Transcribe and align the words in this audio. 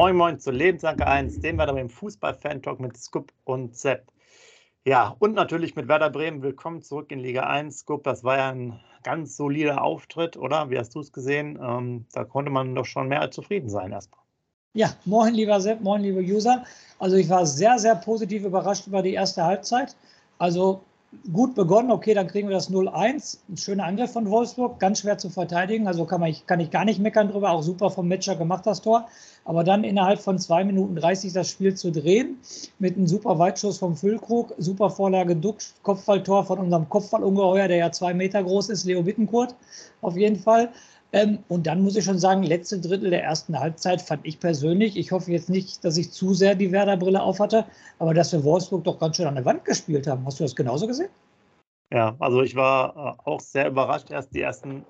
Moin 0.00 0.16
Moin 0.16 0.40
zu 0.40 0.50
Lebensanker 0.50 1.06
1, 1.08 1.40
dem 1.40 1.58
Werder 1.58 1.74
Bremen 1.74 1.90
Fußball-Fan-Talk 1.90 2.80
mit 2.80 2.96
Scoop 2.96 3.34
und 3.44 3.76
Sepp. 3.76 4.10
Ja, 4.86 5.14
und 5.18 5.34
natürlich 5.34 5.76
mit 5.76 5.88
Werder 5.88 6.08
Bremen. 6.08 6.40
Willkommen 6.40 6.80
zurück 6.80 7.12
in 7.12 7.18
Liga 7.18 7.42
1. 7.42 7.80
Scoop, 7.80 8.04
das 8.04 8.24
war 8.24 8.38
ja 8.38 8.48
ein 8.48 8.80
ganz 9.02 9.36
solider 9.36 9.84
Auftritt, 9.84 10.38
oder? 10.38 10.70
Wie 10.70 10.78
hast 10.78 10.94
du 10.94 11.00
es 11.00 11.12
gesehen? 11.12 11.58
Ähm, 11.62 12.06
da 12.14 12.24
konnte 12.24 12.50
man 12.50 12.74
doch 12.74 12.86
schon 12.86 13.08
mehr 13.08 13.20
als 13.20 13.34
zufrieden 13.34 13.68
sein 13.68 13.92
erstmal. 13.92 14.22
Ja, 14.72 14.96
moin 15.04 15.34
lieber 15.34 15.60
Sepp, 15.60 15.82
moin 15.82 16.00
liebe 16.00 16.20
User. 16.20 16.64
Also 16.98 17.16
ich 17.16 17.28
war 17.28 17.44
sehr, 17.44 17.78
sehr 17.78 17.96
positiv 17.96 18.44
überrascht 18.44 18.86
über 18.86 19.02
die 19.02 19.12
erste 19.12 19.44
Halbzeit. 19.44 19.94
Also 20.38 20.80
gut 21.32 21.54
begonnen, 21.54 21.90
okay, 21.90 22.14
dann 22.14 22.28
kriegen 22.28 22.48
wir 22.48 22.54
das 22.54 22.70
0-1. 22.70 23.38
Ein 23.48 23.56
schöner 23.56 23.84
Angriff 23.84 24.12
von 24.12 24.30
Wolfsburg, 24.30 24.78
ganz 24.78 25.00
schwer 25.00 25.18
zu 25.18 25.28
verteidigen, 25.28 25.88
also 25.88 26.04
kann, 26.04 26.20
man, 26.20 26.34
kann 26.46 26.60
ich 26.60 26.70
gar 26.70 26.84
nicht 26.84 27.00
meckern 27.00 27.28
drüber, 27.28 27.50
auch 27.50 27.62
super 27.62 27.90
vom 27.90 28.08
Matcher 28.08 28.36
gemacht, 28.36 28.66
das 28.66 28.80
Tor. 28.80 29.08
Aber 29.44 29.64
dann 29.64 29.82
innerhalb 29.82 30.20
von 30.20 30.38
2 30.38 30.64
Minuten 30.64 30.94
30 30.94 31.32
das 31.32 31.50
Spiel 31.50 31.74
zu 31.74 31.90
drehen, 31.90 32.38
mit 32.78 32.96
einem 32.96 33.06
super 33.06 33.38
Weitschuss 33.38 33.78
vom 33.78 33.96
Füllkrug, 33.96 34.54
super 34.58 34.90
Vorlage 34.90 35.34
Duck, 35.34 35.58
Kopfballtor 35.82 36.44
von 36.44 36.58
unserem 36.60 36.88
Kopfballungeheuer, 36.88 37.66
der 37.66 37.78
ja 37.78 37.92
zwei 37.92 38.14
Meter 38.14 38.42
groß 38.42 38.68
ist, 38.68 38.84
Leo 38.84 39.02
Bittenkurt, 39.02 39.54
auf 40.02 40.16
jeden 40.16 40.36
Fall. 40.36 40.70
Ähm, 41.12 41.40
und 41.48 41.66
dann 41.66 41.82
muss 41.82 41.96
ich 41.96 42.04
schon 42.04 42.18
sagen, 42.18 42.42
letzte 42.42 42.80
Drittel 42.80 43.10
der 43.10 43.24
ersten 43.24 43.58
Halbzeit 43.58 44.00
fand 44.00 44.24
ich 44.24 44.38
persönlich, 44.38 44.96
ich 44.96 45.10
hoffe 45.10 45.32
jetzt 45.32 45.50
nicht, 45.50 45.84
dass 45.84 45.96
ich 45.96 46.12
zu 46.12 46.34
sehr 46.34 46.54
die 46.54 46.70
Werder-Brille 46.70 47.20
aufhatte, 47.20 47.66
aber 47.98 48.14
dass 48.14 48.32
wir 48.32 48.44
Wolfsburg 48.44 48.84
doch 48.84 48.98
ganz 48.98 49.16
schön 49.16 49.26
an 49.26 49.34
der 49.34 49.44
Wand 49.44 49.64
gespielt 49.64 50.06
haben. 50.06 50.24
Hast 50.24 50.38
du 50.38 50.44
das 50.44 50.54
genauso 50.54 50.86
gesehen? 50.86 51.10
Ja, 51.92 52.14
also 52.20 52.42
ich 52.42 52.54
war 52.54 53.18
äh, 53.24 53.28
auch 53.28 53.40
sehr 53.40 53.68
überrascht, 53.68 54.10
erst 54.10 54.34
die 54.34 54.40
ersten 54.40 54.84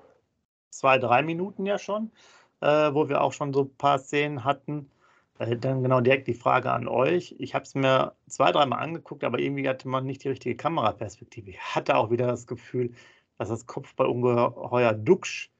zwei, 0.69 0.99
drei 0.99 1.23
Minuten 1.23 1.65
ja 1.65 1.79
schon, 1.79 2.11
äh, 2.61 2.93
wo 2.93 3.09
wir 3.09 3.21
auch 3.21 3.33
schon 3.33 3.53
so 3.53 3.61
ein 3.63 3.75
paar 3.75 3.99
Szenen 3.99 4.43
hatten. 4.43 4.89
Dann 5.39 5.81
genau 5.81 6.01
direkt 6.01 6.27
die 6.27 6.35
Frage 6.35 6.71
an 6.71 6.87
euch. 6.87 7.35
Ich 7.39 7.55
habe 7.55 7.63
es 7.63 7.73
mir 7.73 8.13
zwei, 8.27 8.51
dreimal 8.51 8.79
angeguckt, 8.83 9.23
aber 9.23 9.39
irgendwie 9.39 9.67
hatte 9.67 9.87
man 9.87 10.05
nicht 10.05 10.23
die 10.23 10.29
richtige 10.29 10.55
Kameraperspektive. 10.55 11.49
Ich 11.49 11.59
hatte 11.59 11.95
auch 11.95 12.11
wieder 12.11 12.27
das 12.27 12.45
Gefühl, 12.45 12.91
dass 13.39 13.49
das 13.49 13.65
Kopfballungeheuer 13.65 14.93
Duxch 14.93 15.50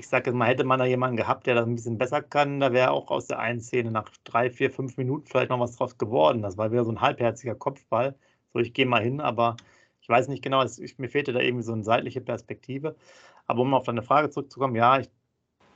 ich 0.00 0.08
sage 0.08 0.32
mal, 0.32 0.48
hätte 0.48 0.64
man 0.64 0.78
da 0.78 0.86
jemanden 0.86 1.18
gehabt, 1.18 1.46
der 1.46 1.54
das 1.54 1.66
ein 1.66 1.74
bisschen 1.74 1.98
besser 1.98 2.22
kann, 2.22 2.58
da 2.58 2.72
wäre 2.72 2.90
auch 2.90 3.10
aus 3.10 3.26
der 3.26 3.38
einen 3.38 3.60
Szene 3.60 3.90
nach 3.90 4.10
drei, 4.24 4.50
vier, 4.50 4.70
fünf 4.70 4.96
Minuten 4.96 5.26
vielleicht 5.26 5.50
noch 5.50 5.60
was 5.60 5.76
draus 5.76 5.98
geworden. 5.98 6.40
Das 6.40 6.56
war 6.56 6.72
wieder 6.72 6.84
so 6.86 6.90
ein 6.90 7.02
halbherziger 7.02 7.54
Kopfball. 7.54 8.14
So, 8.54 8.60
ich 8.60 8.72
gehe 8.72 8.86
mal 8.86 9.02
hin, 9.02 9.20
aber 9.20 9.56
ich 10.00 10.08
weiß 10.08 10.28
nicht 10.28 10.42
genau, 10.42 10.62
es, 10.62 10.78
ich, 10.78 10.98
mir 10.98 11.10
fehlte 11.10 11.34
da 11.34 11.40
irgendwie 11.40 11.64
so 11.64 11.74
eine 11.74 11.84
seitliche 11.84 12.22
Perspektive. 12.22 12.96
Aber 13.46 13.60
um 13.60 13.74
auf 13.74 13.84
deine 13.84 14.02
Frage 14.02 14.30
zurückzukommen, 14.30 14.74
ja, 14.74 15.00
ich 15.00 15.10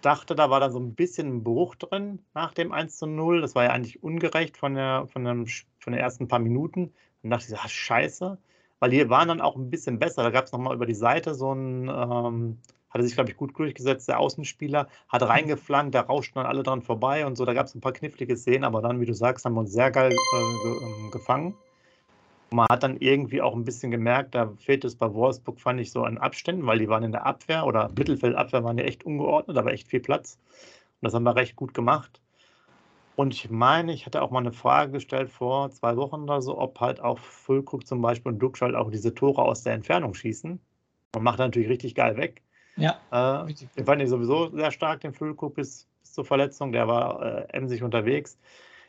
dachte, 0.01 0.35
da 0.35 0.49
war 0.51 0.61
da 0.61 0.71
so 0.71 0.81
ein 0.81 0.95
bisschen 0.95 1.29
ein 1.37 1.45
Bruch 1.45 1.75
drin 1.75 2.21
nach 2.33 2.55
dem 2.55 2.73
1 2.73 2.97
zu 2.97 3.07
0. 3.07 3.43
Das 3.43 3.55
war 3.55 3.65
ja 3.65 3.71
eigentlich 3.73 4.03
ungerecht 4.03 4.57
von, 4.57 4.75
der, 4.75 5.07
von, 5.09 5.25
dem, 5.25 5.47
von 5.81 5.93
den 5.93 6.01
ersten 6.01 6.29
paar 6.29 6.39
Minuten. 6.39 6.95
Dann 7.23 7.31
dachte 7.33 7.53
ich, 7.53 7.59
ach, 7.59 7.69
scheiße. 7.69 8.39
Weil 8.81 8.91
die 8.91 9.11
waren 9.11 9.29
dann 9.29 9.43
auch 9.43 9.57
ein 9.57 9.71
bisschen 9.71 9.99
besser. 9.99 10.23
Da 10.23 10.31
gab 10.31 10.47
es 10.47 10.53
nochmal 10.53 10.75
über 10.75 10.87
die 10.87 10.95
Seite 10.95 11.35
so 11.35 11.53
ein, 11.53 11.89
ähm, 11.89 12.59
hat 12.95 13.01
er 13.01 13.05
sich, 13.05 13.15
glaube 13.15 13.31
ich, 13.31 13.37
gut 13.37 13.59
durchgesetzt, 13.59 14.09
der 14.09 14.21
Außenspieler, 14.21 14.87
hat 15.09 15.23
mhm. 15.23 15.27
reingeflankt, 15.27 15.95
da 15.97 16.03
rauschten 16.03 16.41
dann 16.41 16.47
alle 16.47 16.63
dran 16.63 16.81
vorbei 16.81 17.27
und 17.27 17.37
so. 17.37 17.45
Da 17.45 17.53
gab 17.53 17.67
es 17.67 17.75
ein 17.75 17.81
paar 17.81 17.93
knifflige 17.93 18.37
Szenen, 18.37 18.63
aber 18.63 18.83
dann, 18.83 19.01
wie 19.01 19.07
du 19.07 19.15
sagst, 19.15 19.45
haben 19.45 19.55
wir 19.55 19.61
uns 19.61 19.73
sehr 19.73 19.91
geil 19.91 20.13
äh, 20.13 20.37
ähm, 20.37 21.11
gefangen. 21.11 21.55
Man 22.53 22.69
hat 22.71 22.85
dann 22.85 22.99
irgendwie 22.99 23.43
auch 23.43 23.57
ein 23.57 23.65
bisschen 23.65 23.91
gemerkt, 23.91 24.37
da 24.37 24.53
fehlt 24.59 24.85
es 24.85 24.95
bei 24.95 25.13
Wolfsburg, 25.13 25.59
fand 25.59 25.81
ich, 25.81 25.91
so 25.91 26.05
an 26.05 26.19
Abständen, 26.19 26.67
weil 26.67 26.79
die 26.79 26.89
waren 26.89 27.03
in 27.03 27.11
der 27.11 27.27
Abwehr 27.27 27.67
oder 27.67 27.91
Mittelfeldabwehr 27.99 28.63
waren 28.63 28.79
ja 28.79 28.85
echt 28.85 29.05
ungeordnet, 29.05 29.59
aber 29.59 29.73
echt 29.73 29.89
viel 29.89 29.99
Platz. 29.99 30.39
Und 31.01 31.07
das 31.07 31.15
haben 31.15 31.25
wir 31.25 31.35
recht 31.35 31.57
gut 31.57 31.75
gemacht. 31.75 32.21
Und 33.17 33.35
ich 33.35 33.51
meine, 33.51 33.93
ich 33.93 34.07
hatte 34.07 34.23
auch 34.23 34.31
mal 34.31 34.39
eine 34.39 34.53
Frage 34.53 34.93
gestellt 34.93 35.31
vor 35.31 35.71
zwei 35.73 35.97
Wochen 35.97 36.23
oder 36.23 36.41
so, 36.43 36.57
ob 36.59 36.79
halt 36.81 37.01
auch 37.01 37.19
Füllkrug 37.19 37.89
zum 37.89 38.01
Beispiel 38.01 38.31
und 38.33 38.39
Duxch 38.39 38.63
auch 38.63 38.91
diese 38.91 39.15
Tore 39.15 39.43
aus 39.43 39.65
der 39.65 39.73
Entfernung 39.73 40.15
schießen. 40.15 40.61
Und 41.17 41.23
macht 41.23 41.41
natürlich 41.41 41.69
richtig 41.69 41.97
geil 41.97 42.17
weg. 42.17 42.44
Ja. 42.77 42.99
Äh, 43.11 43.53
den 43.77 43.85
fand 43.85 44.03
ich 44.03 44.09
sowieso 44.09 44.49
sehr 44.51 44.71
stark, 44.71 45.01
den 45.01 45.13
Füllkrug 45.13 45.55
bis, 45.55 45.87
bis 46.01 46.13
zur 46.13 46.25
Verletzung. 46.25 46.73
Der 46.73 46.89
war 46.89 47.23
äh, 47.23 47.47
emsig 47.53 47.83
unterwegs. 47.83 48.39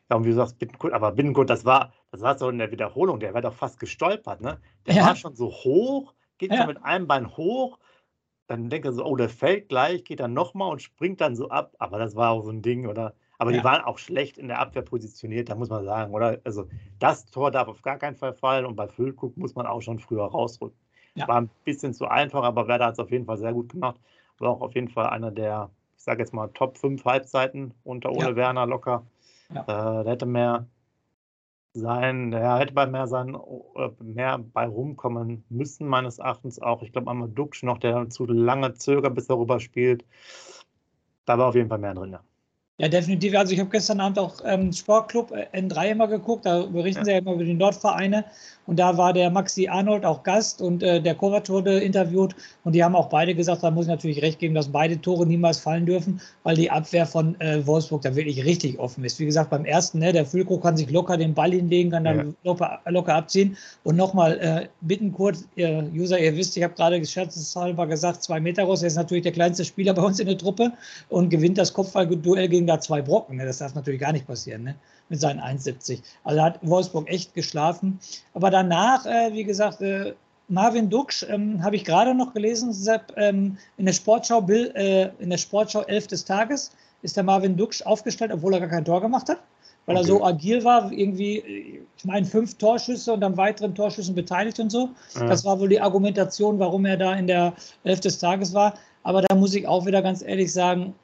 Ja, 0.09 0.18
und 0.18 0.25
wie 0.25 0.29
du 0.29 0.35
sagst, 0.35 0.59
Bittenkurt, 0.59 0.94
aber 0.94 1.12
Bittenkurt, 1.12 1.50
das 1.50 1.66
war, 1.66 1.94
das 2.12 2.22
war 2.22 2.38
so 2.38 2.50
in 2.50 2.59
der 2.59 2.72
Wiederholung, 2.72 3.19
der 3.19 3.34
war 3.34 3.41
doch 3.41 3.53
fast 3.53 3.79
gestolpert, 3.79 4.40
ne? 4.40 4.59
Der 4.85 4.95
ja. 4.95 5.06
war 5.07 5.16
schon 5.16 5.35
so 5.35 5.50
hoch, 5.50 6.13
geht 6.38 6.51
ja. 6.51 6.62
so 6.62 6.68
mit 6.68 6.84
einem 6.84 7.07
Bein 7.07 7.35
hoch, 7.35 7.79
dann 8.47 8.69
denkt 8.69 8.85
er 8.85 8.94
so, 8.94 9.03
oh, 9.03 9.16
der 9.16 9.29
fällt 9.29 9.69
gleich, 9.69 10.03
geht 10.03 10.19
dann 10.19 10.34
nochmal 10.34 10.72
und 10.72 10.81
springt 10.81 11.22
dann 11.22 11.35
so 11.35 11.50
ab. 11.50 11.74
Aber 11.79 11.97
das 11.97 12.16
war 12.16 12.31
auch 12.31 12.44
so 12.44 12.51
ein 12.51 12.62
Ding, 12.62 12.85
oder? 12.85 13.16
Aber 13.38 13.51
ja. 13.51 13.57
die 13.57 13.63
waren 13.63 13.84
auch 13.84 13.97
schlecht 13.97 14.38
in 14.38 14.47
der 14.47 14.59
Abwehr 14.59 14.84
positioniert, 14.84 15.50
da 15.50 15.56
muss 15.56 15.69
man 15.69 15.84
sagen, 15.84 16.13
oder? 16.13 16.40
Also 16.44 16.68
das 17.00 17.25
Tor 17.25 17.51
darf 17.51 17.68
auf 17.68 17.81
gar 17.81 17.97
keinen 17.97 18.16
Fall 18.16 18.34
fallen 18.34 18.66
und 18.66 18.75
bei 18.75 18.88
Füllkrug 18.88 19.35
muss 19.38 19.56
man 19.56 19.66
auch 19.66 19.81
schon 19.81 20.00
früher 20.00 20.25
rausrücken. 20.25 20.78
Ja. 21.16 21.28
War 21.28 21.42
ein 21.42 21.50
bisschen 21.64 21.94
zu 21.94 22.08
einfach, 22.08 22.44
aber 22.44 22.68
Werder 22.68 22.88
hat 22.88 22.94
es 22.94 23.00
auf 23.00 23.12
jeden 23.12 23.26
Fall 23.26 23.38
sehr 23.38 23.53
gut 23.53 23.70
gemacht. 23.70 24.00
War 24.40 24.52
auch 24.52 24.62
auf 24.62 24.76
jeden 24.76 24.90
Fall 24.90 25.08
einer 25.08 25.31
der, 25.31 25.70
ich 25.98 26.03
sage 26.03 26.20
jetzt 26.22 26.34
mal, 26.34 26.50
Top 26.50 26.78
5 26.78 27.03
Halbzeiten 27.06 27.74
unter 27.84 28.12
Ole 28.12 28.30
ja. 28.30 28.36
Werner 28.36 28.66
locker. 28.66 29.06
Ja. 29.54 29.62
Äh, 30.00 30.04
der 30.04 30.12
hätte 30.14 30.25
mehr 30.25 30.68
sein, 31.74 32.31
der 32.31 32.58
hätte 32.58 32.74
bei 32.74 32.86
mehr 32.86 33.08
sein, 33.08 33.36
äh, 33.75 33.90
mehr 34.04 34.40
bei 34.40 34.68
rumkommen 34.68 35.44
müssen, 35.50 35.88
meines 35.88 36.20
Erachtens 36.20 36.62
auch. 36.62 36.81
Ich 36.81 36.92
glaube, 36.92 37.12
einmal 37.12 37.30
Duxch 37.30 37.64
noch, 37.64 37.78
der 37.78 38.09
zu 38.09 38.25
lange 38.25 38.74
zögert, 38.74 39.16
bis 39.16 39.30
er 39.30 39.38
rüber 39.38 39.59
spielt. 39.59 40.06
Da 41.25 41.38
war 41.38 41.48
auf 41.48 41.56
jeden 41.56 41.70
Fall 41.70 41.80
mehr 41.80 41.94
drin, 41.94 42.12
ja. 42.12 42.22
Ja, 42.78 42.90
definitiv. 42.90 43.34
Also 43.36 43.54
ich 43.54 43.59
habe 43.59 43.70
gestern 43.70 44.02
Abend 44.02 44.20
auch 44.20 44.42
ähm, 44.44 44.74
Sportclub 44.74 45.31
äh, 45.31 45.48
N3 45.54 45.92
immer 45.92 46.08
geguckt, 46.08 46.46
da 46.46 46.66
berichten 46.66 47.00
ja. 47.00 47.06
sie 47.06 47.12
ja 47.12 47.18
immer 47.20 47.34
über 47.34 47.46
die 47.46 47.54
Nordvereine. 47.54 48.25
Und 48.68 48.80
da 48.80 48.98
war 48.98 49.14
der 49.14 49.30
Maxi 49.30 49.68
Arnold 49.68 50.06
auch 50.06 50.24
Gast 50.24 50.62
und 50.62 50.81
äh, 50.81 51.02
der 51.02 51.16
Kovac 51.16 51.50
wurde 51.50 51.80
interviewt. 51.80 52.36
Und 52.64 52.74
die 52.74 52.84
haben 52.84 52.96
auch 52.96 53.09
beide 53.09 53.36
gesagt, 53.36 53.64
da 53.64 53.72
muss 53.72 53.86
ich 53.86 53.92
natürlich 53.92 54.22
recht 54.22 54.40
geben, 54.40 54.56
dass 54.56 54.70
beide 54.70 55.00
Tore 55.00 55.26
niemals 55.26 55.59
fallen 55.59 55.86
dürfen, 55.86 56.20
weil 56.44 56.56
die 56.56 56.72
Abwehr 56.72 57.06
von 57.06 57.40
äh, 57.40 57.66
Wolfsburg 57.66 58.02
da 58.02 58.16
wirklich 58.16 58.44
richtig 58.44 58.80
offen 58.80 59.04
ist. 59.04 59.20
Wie 59.20 59.25
gesagt, 59.25 59.50
beim 59.50 59.66
ersten, 59.66 60.00
ne, 60.00 60.12
der 60.12 60.25
Füllkrug 60.25 60.64
kann 60.64 60.78
sich 60.78 60.90
locker 60.90 61.18
den 61.18 61.34
Ball 61.34 61.52
hinlegen, 61.52 61.92
kann 61.92 62.06
dann 62.06 62.18
ja. 62.18 62.34
locker, 62.44 62.80
locker, 62.88 63.16
abziehen. 63.16 63.56
Und 63.84 63.96
nochmal, 63.96 64.40
äh, 64.40 64.68
bitten 64.81 65.12
kurz, 65.12 65.46
ihr 65.56 65.90
User, 65.94 66.20
ihr 66.20 66.36
wisst, 66.36 66.58
ich 66.58 66.64
habe 66.64 66.74
gerade 66.74 67.04
scherzeshalber 67.06 67.86
gesagt, 67.88 68.24
zwei 68.24 68.40
Meter 68.40 68.66
groß, 68.66 68.81
er 68.81 68.88
ist 68.88 68.96
natürlich 68.96 69.24
der 69.24 69.31
kleinste 69.31 69.64
Spieler 69.64 69.94
bei 69.94 70.02
uns 70.02 70.20
in 70.20 70.28
der 70.28 70.38
Truppe 70.38 70.72
und 71.09 71.30
gewinnt 71.30 71.58
das 71.58 71.74
Kopfballduell 71.74 72.48
gegen 72.48 72.68
da 72.68 72.80
zwei 72.80 73.02
Brocken. 73.02 73.38
Ne? 73.38 73.46
Das 73.46 73.59
darf 73.59 73.75
natürlich 73.75 74.02
gar 74.02 74.12
nicht 74.12 74.28
passieren. 74.28 74.64
Ne? 74.64 74.75
Mit 75.10 75.22
seinen 75.22 75.40
1,70. 75.40 76.00
Also 76.24 76.42
hat 76.42 76.60
Wolfsburg 76.62 77.10
echt 77.10 77.34
geschlafen. 77.34 78.00
Aber 78.34 78.50
danach, 78.50 79.06
äh, 79.06 79.34
wie 79.34 79.44
gesagt, 79.44 79.82
äh, 79.82 80.14
Marvin 80.48 80.90
Duksch 80.90 81.24
ähm, 81.28 81.64
habe 81.64 81.76
ich 81.76 81.86
gerade 81.86 82.14
noch 82.14 82.34
gelesen, 82.34 82.72
Sepp, 82.72 83.14
ähm, 83.18 83.58
in 83.78 83.86
der 83.86 83.94
Sportschau, 83.94 84.42
Bill, 84.42 84.72
äh, 84.76 85.10
in 85.20 85.30
der 85.30 85.38
Sportschau 85.38 85.82
11 85.82 86.08
des 86.08 86.26
Tages 86.26 86.72
ist 87.02 87.18
der 87.18 87.24
Marvin 87.24 87.56
Duksch 87.56 87.82
aufgestellt, 87.84 88.32
obwohl 88.34 88.54
er 88.54 88.60
gar 88.60 88.70
kein 88.70 88.86
Tor 88.86 89.02
gemacht 89.02 89.30
hat, 89.30 89.40
weil 89.86 89.96
okay. 89.96 90.06
er 90.06 90.08
so 90.08 90.24
agil 90.24 90.64
war, 90.64 90.92
irgendwie, 90.92 91.82
ich 91.98 92.06
meine, 92.06 92.26
fünf 92.26 92.56
Torschüsse 92.58 93.14
und 93.14 93.24
an 93.24 93.38
weiteren 93.38 93.74
Torschüssen 93.76 94.16
beteiligt 94.16 94.60
und 94.60 94.72
so. 94.72 94.90
Ja. 95.16 95.28
Das 95.28 95.46
war 95.46 95.60
wohl 95.60 95.70
die 95.70 95.80
Argumentation, 95.80 96.60
warum 96.60 96.86
er 96.86 96.98
da 96.98 97.14
in 97.16 97.28
der 97.28 97.54
11 97.84 98.00
des 98.02 98.18
Tages 98.20 98.54
war. 98.54 98.74
Aber 99.04 99.22
da 99.22 99.36
muss 99.36 99.54
ich 99.54 99.68
auch 99.68 99.86
wieder 99.86 100.02
ganz 100.02 100.24
ehrlich 100.24 100.52
sagen, 100.52 100.96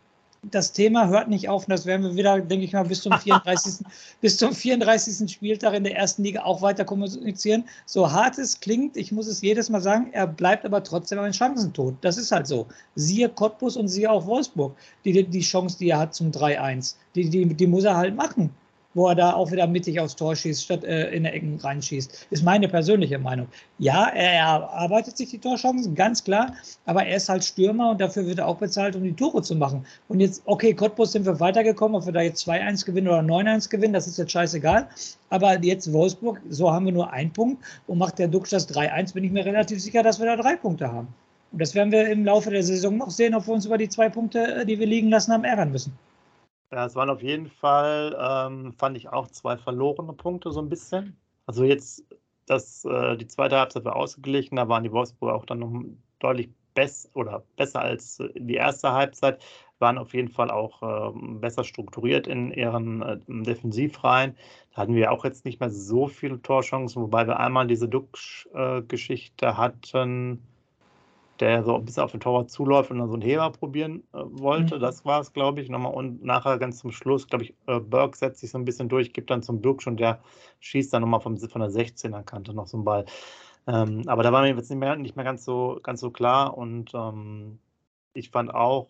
das 0.44 0.72
Thema 0.72 1.07
hört 1.07 1.28
nicht 1.28 1.50
auf 1.50 1.63
und 1.63 1.69
das 1.69 1.85
werden 1.85 2.03
wir 2.03 2.16
wieder, 2.16 2.40
denke 2.41 2.66
ich 2.66 2.74
mal, 2.74 2.84
bis 2.84 3.02
zum 3.02 3.13
34. 3.19 3.85
bis 4.22 4.38
zum 4.38 4.53
34. 4.53 5.32
Spieltag 5.32 5.73
in 5.73 5.84
der 5.84 5.96
ersten 5.96 6.23
Liga 6.23 6.43
auch 6.43 6.61
weiter 6.61 6.84
kommunizieren. 6.84 7.64
So 7.85 8.11
hart 8.11 8.38
es 8.38 8.59
klingt, 8.59 8.97
ich 8.97 9.11
muss 9.11 9.28
es 9.28 9.41
jedes 9.41 9.70
Mal 9.70 9.82
sagen, 9.82 10.09
er 10.14 10.28
bleibt 10.28 10.66
aber 10.66 10.84
trotzdem 10.84 11.20
ein 11.20 11.34
Chancentod. 11.34 11.96
Das 12.02 12.17
ist 12.17 12.32
halt 12.32 12.47
so. 12.47 12.67
Siehe 12.96 13.29
Cottbus 13.29 13.78
und 13.78 13.88
siehe 13.88 14.09
auch 14.09 14.26
Wolfsburg. 14.26 14.76
Die, 15.05 15.23
die 15.23 15.41
Chance, 15.41 15.78
die 15.78 15.90
er 15.90 15.99
hat 15.99 16.16
zum 16.16 16.32
3-1, 16.32 16.96
die, 17.16 17.29
die, 17.29 17.53
die 17.53 17.67
muss 17.67 17.84
er 17.84 17.97
halt 17.97 18.16
machen 18.16 18.52
wo 18.93 19.08
er 19.08 19.16
da 19.16 19.34
auch 19.34 19.52
wieder 19.52 19.67
mittig 19.67 19.99
aufs 19.99 20.16
Tor 20.16 20.35
schießt, 20.35 20.64
statt 20.64 20.84
äh, 20.84 21.09
in 21.11 21.23
der 21.23 21.34
Ecken 21.34 21.58
reinschießt. 21.58 22.28
Ist 22.29 22.43
meine 22.43 22.67
persönliche 22.67 23.17
Meinung. 23.20 23.47
Ja, 23.79 24.09
er 24.09 24.34
erarbeitet 24.34 25.17
sich 25.17 25.29
die 25.29 25.40
Torchancen, 25.40 25.96
ganz 25.96 26.23
klar, 26.23 26.53
aber 26.85 27.05
er 27.05 27.17
ist 27.17 27.29
halt 27.29 27.43
Stürmer 27.43 27.91
und 27.91 28.02
dafür 28.02 28.26
wird 28.26 28.40
er 28.40 28.47
auch 28.47 28.58
bezahlt, 28.58 28.96
um 28.96 29.03
die 29.03 29.14
Tore 29.14 29.41
zu 29.41 29.55
machen. 29.55 29.85
Und 30.08 30.20
jetzt, 30.20 30.41
okay, 30.46 30.73
Cottbus 30.73 31.14
sind 31.14 31.26
wir 31.26 31.40
weitergekommen, 31.40 31.96
ob 31.96 32.05
wir 32.05 32.14
da 32.14 32.22
jetzt 32.22 32.47
2-1 32.47 32.85
gewinnen 32.85 33.08
oder 33.08 33.20
9-1 33.20 33.70
gewinnen, 33.70 33.93
das 33.93 34.08
ist 34.08 34.17
jetzt 34.17 34.32
scheißegal. 34.32 34.88
Aber 35.29 35.58
jetzt 35.64 35.91
Wolfsburg, 35.94 36.41
so 36.49 36.72
haben 36.72 36.85
wir 36.85 36.94
nur 36.94 37.11
einen 37.11 37.32
Punkt 37.32 37.64
und 37.87 37.97
macht 37.97 38.20
der 38.20 38.28
Duxch 38.28 38.52
das 38.52 38.70
3-1, 38.70 39.14
bin 39.14 39.23
ich 39.23 39.32
mir 39.32 39.46
relativ 39.46 39.82
sicher, 39.82 40.03
dass 40.03 40.20
wir 40.20 40.26
da 40.26 40.35
drei 40.35 40.55
Punkte 40.55 40.91
haben. 40.91 41.08
Und 41.52 41.61
das 41.61 41.76
werden 41.76 41.91
wir 41.91 42.08
im 42.09 42.23
Laufe 42.23 42.49
der 42.49 42.64
Saison 42.64 42.97
noch 42.97 43.09
sehen, 43.09 43.35
ob 43.35 43.47
wir 43.47 43.53
uns 43.53 43.66
über 43.66 43.78
die 43.78 43.90
zwei 43.90 44.09
Punkte, 44.09 44.40
äh, 44.40 44.66
die 44.66 44.79
wir 44.79 44.87
liegen 44.87 45.09
lassen 45.09 45.34
haben, 45.34 45.44
ärgern 45.44 45.72
müssen. 45.72 45.94
Ja, 46.72 46.85
es 46.85 46.96
waren 46.96 47.09
auf 47.09 47.22
jeden 47.22 47.47
Fall, 47.47 48.16
ähm, 48.18 48.72
fand 48.73 48.96
ich 48.96 49.09
auch 49.09 49.28
zwei 49.28 49.58
verlorene 49.58 50.14
Punkte 50.14 50.52
so 50.52 50.62
ein 50.62 50.70
bisschen. 50.70 51.20
Also 51.46 51.66
jetzt, 51.66 52.06
dass 52.46 52.85
äh, 52.85 53.18
die 53.18 53.28
zweite 53.28 53.58
Halbzeit 53.58 53.84
war 53.84 53.96
ausgeglichen, 53.97 54.56
da 54.56 54.70
waren 54.70 54.84
die 54.84 54.91
Wolfsburger 54.91 55.35
auch 55.35 55.46
dann 55.46 55.59
noch 55.59 55.84
deutlich 56.20 56.50
bess 56.73 57.09
oder 57.14 57.44
besser 57.58 57.82
als 57.82 58.22
die 58.35 58.53
erste 58.56 58.94
Halbzeit. 58.94 59.44
waren 59.79 59.97
auf 59.97 60.14
jeden 60.14 60.29
Fall 60.29 60.50
auch 60.52 60.82
äh, 60.84 61.12
besser 61.40 61.64
strukturiert 61.66 62.28
in 62.28 62.52
ihren 62.52 63.02
äh, 63.02 63.18
Defensivreihen. 63.28 64.38
Da 64.73 64.84
hatten 64.84 64.96
wir 64.96 65.12
auch 65.12 65.26
jetzt 65.26 65.44
nicht 65.44 65.59
mehr 65.59 65.72
so 65.72 66.08
viele 66.08 66.41
Torchancen, 66.41 67.02
wobei 67.02 67.28
wir 67.28 67.40
einmal 67.40 67.68
diese 67.68 67.90
Duck-Geschichte 67.90 69.46
äh, 69.46 69.53
hatten, 69.53 70.47
der 71.41 71.64
so 71.64 71.76
ein 71.76 71.85
bisschen 71.85 72.03
auf 72.03 72.11
den 72.11 72.20
Torwart 72.20 72.49
zuläuft 72.49 72.91
und 72.91 72.99
dann 72.99 73.08
so 73.08 73.16
einen 73.16 73.23
Heber 73.23 73.49
probieren 73.52 74.03
äh, 74.14 74.20
wollte. 74.23 74.78
Mhm. 74.78 74.79
Das 74.79 75.03
war 75.03 75.20
es, 75.20 75.34
glaube 75.34 75.61
ich, 75.61 75.70
nochmal. 75.70 75.93
Und 75.93 76.23
nachher 76.23 76.58
ganz 76.58 76.79
zum 76.79 76.91
Schluss, 76.91 77.28
glaube 77.28 77.46
ich, 77.46 77.55
äh, 77.67 77.79
Burke 77.79 78.17
setzt 78.17 78.40
sich 78.40 78.52
so 78.52 78.58
ein 78.58 78.66
bisschen 78.66 78.88
durch, 78.88 79.11
gibt 79.11 79.29
dann 79.29 79.43
zum 79.43 79.61
Burke 79.61 79.90
und 79.90 79.99
der 79.99 80.22
schießt 80.59 80.93
dann 80.93 81.02
nochmal 81.02 81.22
von 81.22 81.35
der 81.35 81.70
16er 81.70 82.23
Kante 82.23 82.53
noch 82.53 82.67
so 82.67 82.78
einen 82.78 82.85
Ball. 82.85 83.05
Ähm, 83.67 84.03
aber 84.08 84.23
da 84.23 84.32
war 84.32 84.41
mir 84.41 84.55
jetzt 84.55 84.70
nicht 84.70 84.79
mehr, 84.79 84.96
nicht 84.96 85.16
mehr 85.16 85.26
ganz 85.26 85.43
so, 85.43 85.79
ganz 85.84 85.99
so 85.99 86.11
klar 86.11 86.58
und 86.58 86.91
ähm, 86.93 87.59
ich 88.14 88.29
fand 88.29 88.53
auch, 88.53 88.90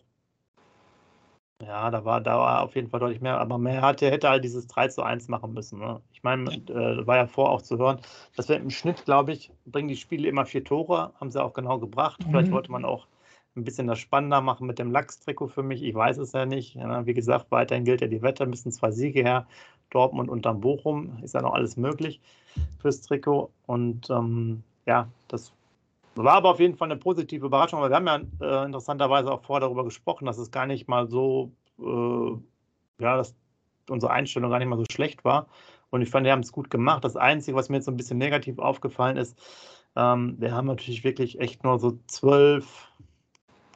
ja, 1.66 1.90
da 1.90 2.04
war, 2.04 2.20
da 2.20 2.38
war 2.38 2.62
auf 2.62 2.74
jeden 2.74 2.88
Fall 2.88 3.00
deutlich 3.00 3.20
mehr, 3.20 3.38
aber 3.38 3.58
mehr 3.58 3.82
hatte, 3.82 4.10
hätte 4.10 4.28
halt 4.28 4.44
dieses 4.44 4.66
3 4.66 4.88
zu 4.88 5.02
1 5.02 5.28
machen 5.28 5.52
müssen. 5.54 5.78
Ne? 5.78 6.00
Ich 6.12 6.22
meine, 6.22 6.50
äh, 6.50 7.06
war 7.06 7.16
ja 7.16 7.26
vor 7.26 7.50
auch 7.50 7.62
zu 7.62 7.78
hören, 7.78 8.00
dass 8.36 8.48
wir 8.48 8.56
im 8.56 8.70
Schnitt, 8.70 9.04
glaube 9.04 9.32
ich, 9.32 9.50
bringen 9.66 9.88
die 9.88 9.96
Spiele 9.96 10.28
immer 10.28 10.44
vier 10.44 10.64
Tore, 10.64 11.12
haben 11.20 11.30
sie 11.30 11.42
auch 11.42 11.52
genau 11.52 11.78
gebracht. 11.78 12.24
Mhm. 12.24 12.30
Vielleicht 12.30 12.52
wollte 12.52 12.72
man 12.72 12.84
auch 12.84 13.06
ein 13.54 13.64
bisschen 13.64 13.86
das 13.86 13.98
spannender 13.98 14.40
machen 14.40 14.66
mit 14.66 14.78
dem 14.78 14.90
Lachs-Trikot 14.90 15.48
für 15.48 15.62
mich. 15.62 15.82
Ich 15.82 15.94
weiß 15.94 16.18
es 16.18 16.32
ja 16.32 16.46
nicht. 16.46 16.74
Ja, 16.74 17.06
wie 17.06 17.14
gesagt, 17.14 17.46
weiterhin 17.50 17.84
gilt 17.84 18.00
ja 18.00 18.06
die 18.06 18.22
Wette, 18.22 18.46
müssen 18.46 18.72
zwei 18.72 18.90
Siege 18.90 19.22
her. 19.22 19.46
Dortmund 19.90 20.30
und 20.30 20.46
dann 20.46 20.60
Bochum 20.60 21.18
ist 21.22 21.34
ja 21.34 21.42
noch 21.42 21.52
alles 21.52 21.76
möglich 21.76 22.20
fürs 22.80 23.02
Trikot. 23.02 23.50
Und 23.66 24.08
ähm, 24.08 24.62
ja, 24.86 25.08
das 25.28 25.52
war 26.14 26.34
aber 26.34 26.50
auf 26.50 26.60
jeden 26.60 26.76
Fall 26.76 26.90
eine 26.90 26.98
positive 26.98 27.46
Überraschung, 27.46 27.80
weil 27.80 27.90
wir 27.90 27.96
haben 27.96 28.06
ja 28.06 28.62
äh, 28.62 28.66
interessanterweise 28.66 29.32
auch 29.32 29.42
vorher 29.42 29.60
darüber 29.60 29.84
gesprochen, 29.84 30.26
dass 30.26 30.38
es 30.38 30.50
gar 30.50 30.66
nicht 30.66 30.88
mal 30.88 31.08
so, 31.08 31.52
äh, 31.78 33.02
ja, 33.02 33.16
dass 33.16 33.34
unsere 33.88 34.12
Einstellung 34.12 34.50
gar 34.50 34.58
nicht 34.58 34.68
mal 34.68 34.78
so 34.78 34.84
schlecht 34.90 35.24
war. 35.24 35.48
Und 35.90 36.02
ich 36.02 36.10
fand, 36.10 36.24
wir 36.24 36.32
haben 36.32 36.40
es 36.40 36.52
gut 36.52 36.70
gemacht. 36.70 37.04
Das 37.04 37.16
Einzige, 37.16 37.56
was 37.56 37.68
mir 37.68 37.76
jetzt 37.76 37.86
so 37.86 37.90
ein 37.90 37.96
bisschen 37.96 38.18
negativ 38.18 38.58
aufgefallen 38.58 39.16
ist, 39.16 39.38
ähm, 39.96 40.36
wir 40.38 40.52
haben 40.52 40.66
natürlich 40.66 41.04
wirklich 41.04 41.38
echt 41.40 41.64
nur 41.64 41.78
so 41.78 41.98
zwölf, 42.06 42.88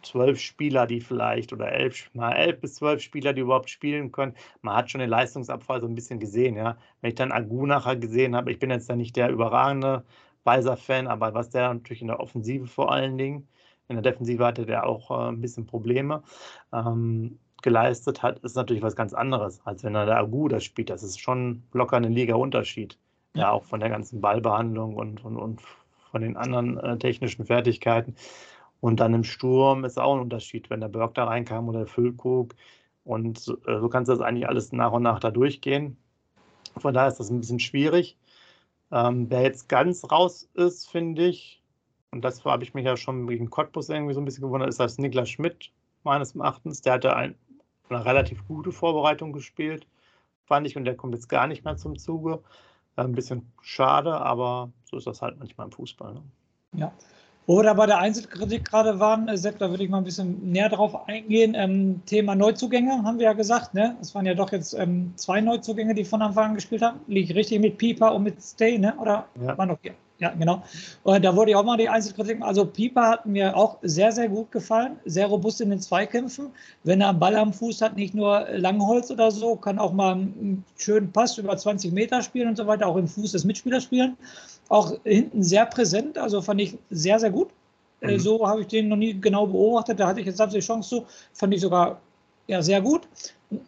zwölf 0.02 0.40
Spieler, 0.40 0.86
die 0.86 1.00
vielleicht, 1.00 1.52
oder 1.52 1.70
elf, 1.72 2.10
mal 2.14 2.32
elf 2.32 2.60
bis 2.60 2.76
zwölf 2.76 3.02
Spieler, 3.02 3.32
die 3.32 3.42
überhaupt 3.42 3.68
spielen 3.68 4.12
können. 4.12 4.34
Man 4.62 4.76
hat 4.76 4.90
schon 4.90 5.00
den 5.00 5.10
Leistungsabfall 5.10 5.80
so 5.80 5.86
ein 5.86 5.94
bisschen 5.94 6.20
gesehen, 6.20 6.56
ja. 6.56 6.78
Wenn 7.00 7.10
ich 7.10 7.16
dann 7.16 7.32
Agu 7.32 7.66
nachher 7.66 7.96
gesehen 7.96 8.34
habe, 8.34 8.50
ich 8.50 8.58
bin 8.58 8.70
jetzt 8.70 8.88
da 8.88 8.96
nicht 8.96 9.16
der 9.16 9.30
überragende 9.30 10.04
weiser 10.46 10.76
Fan, 10.76 11.06
aber 11.06 11.34
was 11.34 11.50
der 11.50 11.74
natürlich 11.74 12.02
in 12.02 12.08
der 12.08 12.20
Offensive 12.20 12.66
vor 12.66 12.92
allen 12.92 13.18
Dingen, 13.18 13.48
in 13.88 13.96
der 13.96 14.02
Defensive 14.02 14.44
hatte 14.44 14.66
der 14.66 14.86
auch 14.86 15.10
äh, 15.10 15.28
ein 15.28 15.40
bisschen 15.40 15.66
Probleme, 15.66 16.22
ähm, 16.72 17.38
geleistet 17.62 18.22
hat, 18.22 18.38
ist 18.40 18.56
natürlich 18.56 18.82
was 18.82 18.96
ganz 18.96 19.12
anderes, 19.12 19.60
als 19.64 19.82
wenn 19.82 19.94
er 19.94 20.06
der 20.06 20.18
Agu 20.18 20.48
das 20.48 20.64
spielt. 20.64 20.90
Das 20.90 21.02
ist 21.02 21.20
schon 21.20 21.62
locker 21.72 21.96
eine 21.96 22.08
Liga-Unterschied. 22.08 22.98
Ja, 23.34 23.50
auch 23.50 23.64
von 23.64 23.80
der 23.80 23.90
ganzen 23.90 24.20
Ballbehandlung 24.20 24.94
und, 24.94 25.24
und, 25.24 25.36
und 25.36 25.60
von 26.10 26.22
den 26.22 26.36
anderen 26.36 26.78
äh, 26.78 26.96
technischen 26.96 27.44
Fertigkeiten. 27.44 28.14
Und 28.80 29.00
dann 29.00 29.14
im 29.14 29.24
Sturm 29.24 29.84
ist 29.84 29.98
auch 29.98 30.14
ein 30.14 30.20
Unterschied, 30.20 30.70
wenn 30.70 30.80
der 30.80 30.88
Berg 30.88 31.14
da 31.14 31.24
reinkam 31.24 31.68
oder 31.68 31.80
der 31.80 31.86
Füllkrug. 31.86 32.54
Und 33.04 33.38
äh, 33.66 33.80
so 33.80 33.88
kannst 33.88 34.08
du 34.08 34.14
das 34.14 34.22
eigentlich 34.22 34.48
alles 34.48 34.72
nach 34.72 34.92
und 34.92 35.02
nach 35.02 35.20
da 35.20 35.30
durchgehen. 35.30 35.96
Von 36.78 36.94
daher 36.94 37.08
ist 37.08 37.18
das 37.18 37.30
ein 37.30 37.40
bisschen 37.40 37.60
schwierig. 37.60 38.16
Ähm, 38.92 39.28
wer 39.30 39.42
jetzt 39.42 39.68
ganz 39.68 40.10
raus 40.10 40.48
ist, 40.54 40.88
finde 40.90 41.26
ich, 41.26 41.62
und 42.12 42.22
das 42.24 42.44
habe 42.44 42.62
ich 42.62 42.74
mich 42.74 42.84
ja 42.84 42.96
schon 42.96 43.26
gegen 43.26 43.50
Cottbus 43.50 43.88
irgendwie 43.88 44.14
so 44.14 44.20
ein 44.20 44.24
bisschen 44.24 44.42
gewundert, 44.42 44.68
ist 44.68 44.80
das 44.80 44.98
Niklas 44.98 45.28
Schmidt, 45.28 45.72
meines 46.04 46.34
Erachtens. 46.34 46.82
Der 46.82 46.94
hatte 46.94 47.16
ein, 47.16 47.34
eine 47.88 48.04
relativ 48.04 48.46
gute 48.46 48.72
Vorbereitung 48.72 49.32
gespielt, 49.32 49.86
fand 50.44 50.66
ich, 50.66 50.76
und 50.76 50.84
der 50.84 50.96
kommt 50.96 51.14
jetzt 51.14 51.28
gar 51.28 51.46
nicht 51.46 51.64
mehr 51.64 51.76
zum 51.76 51.98
Zuge. 51.98 52.42
Ein 52.94 53.12
bisschen 53.12 53.52
schade, 53.60 54.14
aber 54.18 54.70
so 54.84 54.96
ist 54.96 55.06
das 55.06 55.20
halt 55.20 55.38
manchmal 55.38 55.66
im 55.66 55.72
Fußball. 55.72 56.14
Ne? 56.14 56.22
Ja, 56.72 56.92
wo 57.46 57.58
wir 57.58 57.62
da 57.62 57.74
bei 57.74 57.86
der 57.86 57.98
Einzelkritik 57.98 58.68
gerade 58.68 58.98
waren, 58.98 59.28
äh, 59.28 59.36
Sepp, 59.36 59.58
da 59.58 59.70
würde 59.70 59.84
ich 59.84 59.90
mal 59.90 59.98
ein 59.98 60.04
bisschen 60.04 60.50
näher 60.50 60.68
drauf 60.68 61.08
eingehen. 61.08 61.54
Ähm, 61.54 62.02
Thema 62.06 62.34
Neuzugänge 62.34 63.02
haben 63.04 63.18
wir 63.18 63.26
ja 63.26 63.32
gesagt, 63.32 63.74
ne? 63.74 63.96
Es 64.00 64.14
waren 64.14 64.26
ja 64.26 64.34
doch 64.34 64.52
jetzt 64.52 64.74
ähm, 64.74 65.12
zwei 65.16 65.40
Neuzugänge, 65.40 65.94
die 65.94 66.04
von 66.04 66.22
Anfang 66.22 66.50
an 66.50 66.54
gespielt 66.54 66.82
haben. 66.82 67.00
Liege 67.06 67.32
ich 67.32 67.36
richtig 67.36 67.60
mit 67.60 67.78
Pieper 67.78 68.14
und 68.14 68.24
mit 68.24 68.42
Stay, 68.42 68.78
ne? 68.78 68.94
Oder 68.98 69.26
ja. 69.40 69.56
war 69.56 69.66
noch? 69.66 69.78
Ja, 70.18 70.30
genau. 70.30 70.62
Und 71.02 71.24
da 71.24 71.36
wurde 71.36 71.50
ja 71.50 71.58
auch 71.58 71.64
mal 71.64 71.76
die 71.76 71.90
Einzelkritik. 71.90 72.40
Also 72.40 72.64
Pieper 72.64 73.08
hat 73.08 73.26
mir 73.26 73.54
auch 73.54 73.76
sehr, 73.82 74.12
sehr 74.12 74.28
gut 74.28 74.50
gefallen. 74.50 74.96
Sehr 75.04 75.26
robust 75.26 75.60
in 75.60 75.68
den 75.68 75.80
Zweikämpfen. 75.80 76.48
Wenn 76.84 77.02
er 77.02 77.10
einen 77.10 77.18
Ball 77.18 77.36
am 77.36 77.52
Fuß 77.52 77.82
hat, 77.82 77.96
nicht 77.96 78.14
nur 78.14 78.46
Langholz 78.52 79.10
oder 79.10 79.30
so, 79.30 79.56
kann 79.56 79.78
auch 79.78 79.92
mal 79.92 80.12
einen 80.12 80.64
schönen 80.78 81.12
Pass 81.12 81.36
über 81.36 81.54
20 81.54 81.92
Meter 81.92 82.22
spielen 82.22 82.48
und 82.48 82.56
so 82.56 82.66
weiter, 82.66 82.86
auch 82.86 82.96
im 82.96 83.08
Fuß 83.08 83.32
des 83.32 83.44
Mitspielers 83.44 83.82
spielen 83.84 84.16
auch 84.68 84.92
hinten 85.04 85.42
sehr 85.42 85.66
präsent, 85.66 86.18
also 86.18 86.42
fand 86.42 86.60
ich 86.60 86.78
sehr, 86.90 87.18
sehr 87.18 87.30
gut. 87.30 87.50
Äh, 88.00 88.12
mhm. 88.12 88.18
So 88.18 88.46
habe 88.46 88.62
ich 88.62 88.66
den 88.66 88.88
noch 88.88 88.96
nie 88.96 89.18
genau 89.18 89.46
beobachtet. 89.46 90.00
Da 90.00 90.08
hatte 90.08 90.20
ich 90.20 90.26
jetzt 90.26 90.40
die 90.52 90.60
Chance 90.60 90.88
zu. 90.88 91.06
Fand 91.32 91.54
ich 91.54 91.60
sogar 91.60 92.00
ja, 92.46 92.62
sehr 92.62 92.80
gut. 92.80 93.08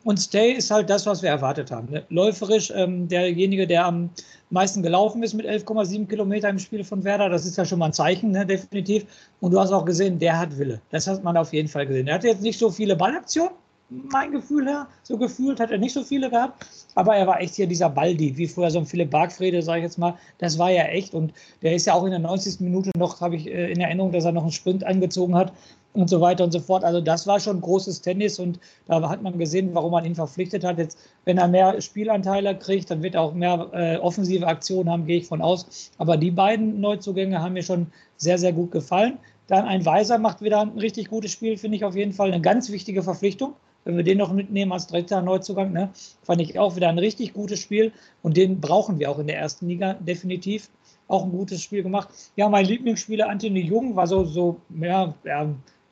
Und 0.04 0.19
Stay 0.19 0.52
ist 0.52 0.70
halt 0.70 0.90
das, 0.90 1.06
was 1.06 1.22
wir 1.22 1.30
erwartet 1.30 1.70
haben. 1.70 1.88
Ne? 1.90 2.04
Läuferisch 2.08 2.72
ähm, 2.75 3.06
derjenige, 3.06 3.66
der 3.66 3.86
am 3.86 4.10
meisten 4.50 4.82
gelaufen 4.82 5.22
ist 5.22 5.34
mit 5.34 5.46
11,7 5.46 6.06
Kilometer 6.06 6.48
im 6.48 6.58
Spiel 6.58 6.82
von 6.82 7.04
Werder. 7.04 7.28
Das 7.28 7.46
ist 7.46 7.56
ja 7.56 7.64
schon 7.64 7.78
mal 7.78 7.86
ein 7.86 7.92
Zeichen, 7.92 8.32
ne? 8.32 8.44
definitiv. 8.44 9.06
Und 9.40 9.52
du 9.52 9.60
hast 9.60 9.70
auch 9.70 9.84
gesehen, 9.84 10.19
der 10.19 10.38
hat 10.38 10.58
Wille. 10.58 10.80
Das 10.90 11.06
hat 11.06 11.22
man 11.22 11.36
auf 11.36 11.52
jeden 11.52 11.69
Fall 11.69 11.86
gesehen. 11.86 12.08
Er 12.08 12.14
hatte 12.14 12.28
jetzt 12.28 12.42
nicht 12.42 12.58
so 12.58 12.70
viele 12.70 12.96
Ballaktionen, 12.96 13.52
mein 13.90 14.32
Gefühl 14.32 14.66
her, 14.66 14.86
so 15.02 15.16
gefühlt 15.16 15.60
hat 15.60 15.70
er 15.70 15.78
nicht 15.78 15.94
so 15.94 16.02
viele 16.02 16.28
gehabt, 16.28 16.66
aber 16.94 17.16
er 17.16 17.26
war 17.26 17.40
echt 17.40 17.54
hier 17.54 17.66
dieser 17.66 17.88
Baldi, 17.88 18.36
wie 18.36 18.46
vorher 18.46 18.70
so 18.70 18.78
ein 18.78 18.86
Philipp 18.86 19.10
Bargfrede, 19.10 19.62
sage 19.62 19.78
ich 19.78 19.84
jetzt 19.84 19.98
mal, 19.98 20.14
das 20.38 20.58
war 20.58 20.70
ja 20.70 20.84
echt 20.84 21.14
und 21.14 21.32
der 21.62 21.75
ist 21.75 21.86
ja 21.86 21.94
auch 21.94 22.04
in 22.04 22.10
der 22.10 22.19
90. 22.19 22.60
Minute 22.60 22.90
noch, 22.98 23.20
habe 23.20 23.36
ich 23.36 23.46
äh, 23.46 23.72
in 23.72 23.80
Erinnerung, 23.80 24.12
dass 24.12 24.26
er 24.26 24.32
noch 24.32 24.42
einen 24.42 24.52
Sprint 24.52 24.84
angezogen 24.84 25.34
hat 25.34 25.52
und 25.99 26.09
so 26.09 26.21
weiter 26.21 26.45
und 26.45 26.53
so 26.53 26.61
fort. 26.61 26.85
Also 26.85 27.00
das 27.00 27.27
war 27.27 27.41
schon 27.41 27.61
großes 27.61 28.00
Tennis 28.03 28.39
und 28.39 28.61
da 28.87 29.09
hat 29.09 29.23
man 29.23 29.37
gesehen, 29.39 29.71
warum 29.73 29.93
man 29.93 30.05
ihn 30.05 30.15
verpflichtet 30.15 30.65
hat. 30.65 30.79
Jetzt, 30.79 30.99
wenn 31.25 31.39
er 31.39 31.49
mehr 31.49 31.81
Spielanteile 31.81 32.56
kriegt, 32.56 32.90
dann 32.90 33.02
wird 33.02 33.14
er 33.14 33.23
auch 33.23 33.35
mehr 33.35 33.69
äh, 33.73 33.97
offensive 33.97 34.47
Aktionen 34.47 34.90
haben, 34.90 35.07
gehe 35.07 35.19
ich 35.19 35.26
von 35.26 35.43
aus. 35.43 35.90
Aber 35.99 36.17
die 36.17 36.31
beiden 36.31 36.81
Neuzugänge 36.81 37.43
haben 37.43 37.55
mir 37.55 37.62
schon 37.62 37.88
sehr, 38.17 38.38
sehr 38.38 38.52
gut 38.52 38.71
gefallen. 38.71 39.19
Dann 39.49 39.64
ein 39.64 39.85
Weiser 39.85 40.19
macht 40.19 40.40
wieder 40.40 40.61
ein 40.61 40.78
richtig 40.78 41.09
gutes 41.09 41.33
Spiel, 41.33 41.57
finde 41.57 41.76
ich 41.76 41.85
auf 41.85 41.97
jeden 41.97 42.12
Fall 42.12 42.33
eine 42.33 42.40
ganz 42.40 42.71
wichtige 42.71 43.02
Verpflichtung 43.02 43.55
wenn 43.88 43.97
wir 43.97 44.05
den 44.05 44.19
noch 44.19 44.35
mitnehmen 44.35 44.71
als 44.71 44.87
dritter 44.87 45.23
Neuzugang, 45.23 45.73
ne, 45.73 45.88
fand 46.23 46.43
ich 46.43 46.59
auch 46.59 46.76
wieder 46.76 46.90
ein 46.90 46.99
richtig 46.99 47.33
gutes 47.33 47.59
Spiel 47.59 47.93
und 48.23 48.37
den 48.37 48.61
brauchen 48.61 48.99
wir 48.99 49.11
auch 49.11 49.19
in 49.19 49.26
der 49.26 49.38
ersten 49.38 49.67
Liga 49.67 49.95
definitiv. 49.95 50.69
Auch 51.07 51.25
ein 51.25 51.31
gutes 51.31 51.62
Spiel 51.62 51.83
gemacht. 51.83 52.11
Ja, 52.37 52.50
mein 52.50 52.67
Lieblingsspieler 52.67 53.31
Anthony 53.31 53.61
Jung 53.61 53.97
war 53.97 54.07
so, 54.07 54.25
so 54.25 54.61
ja, 54.78 55.14
ja, 55.25 55.49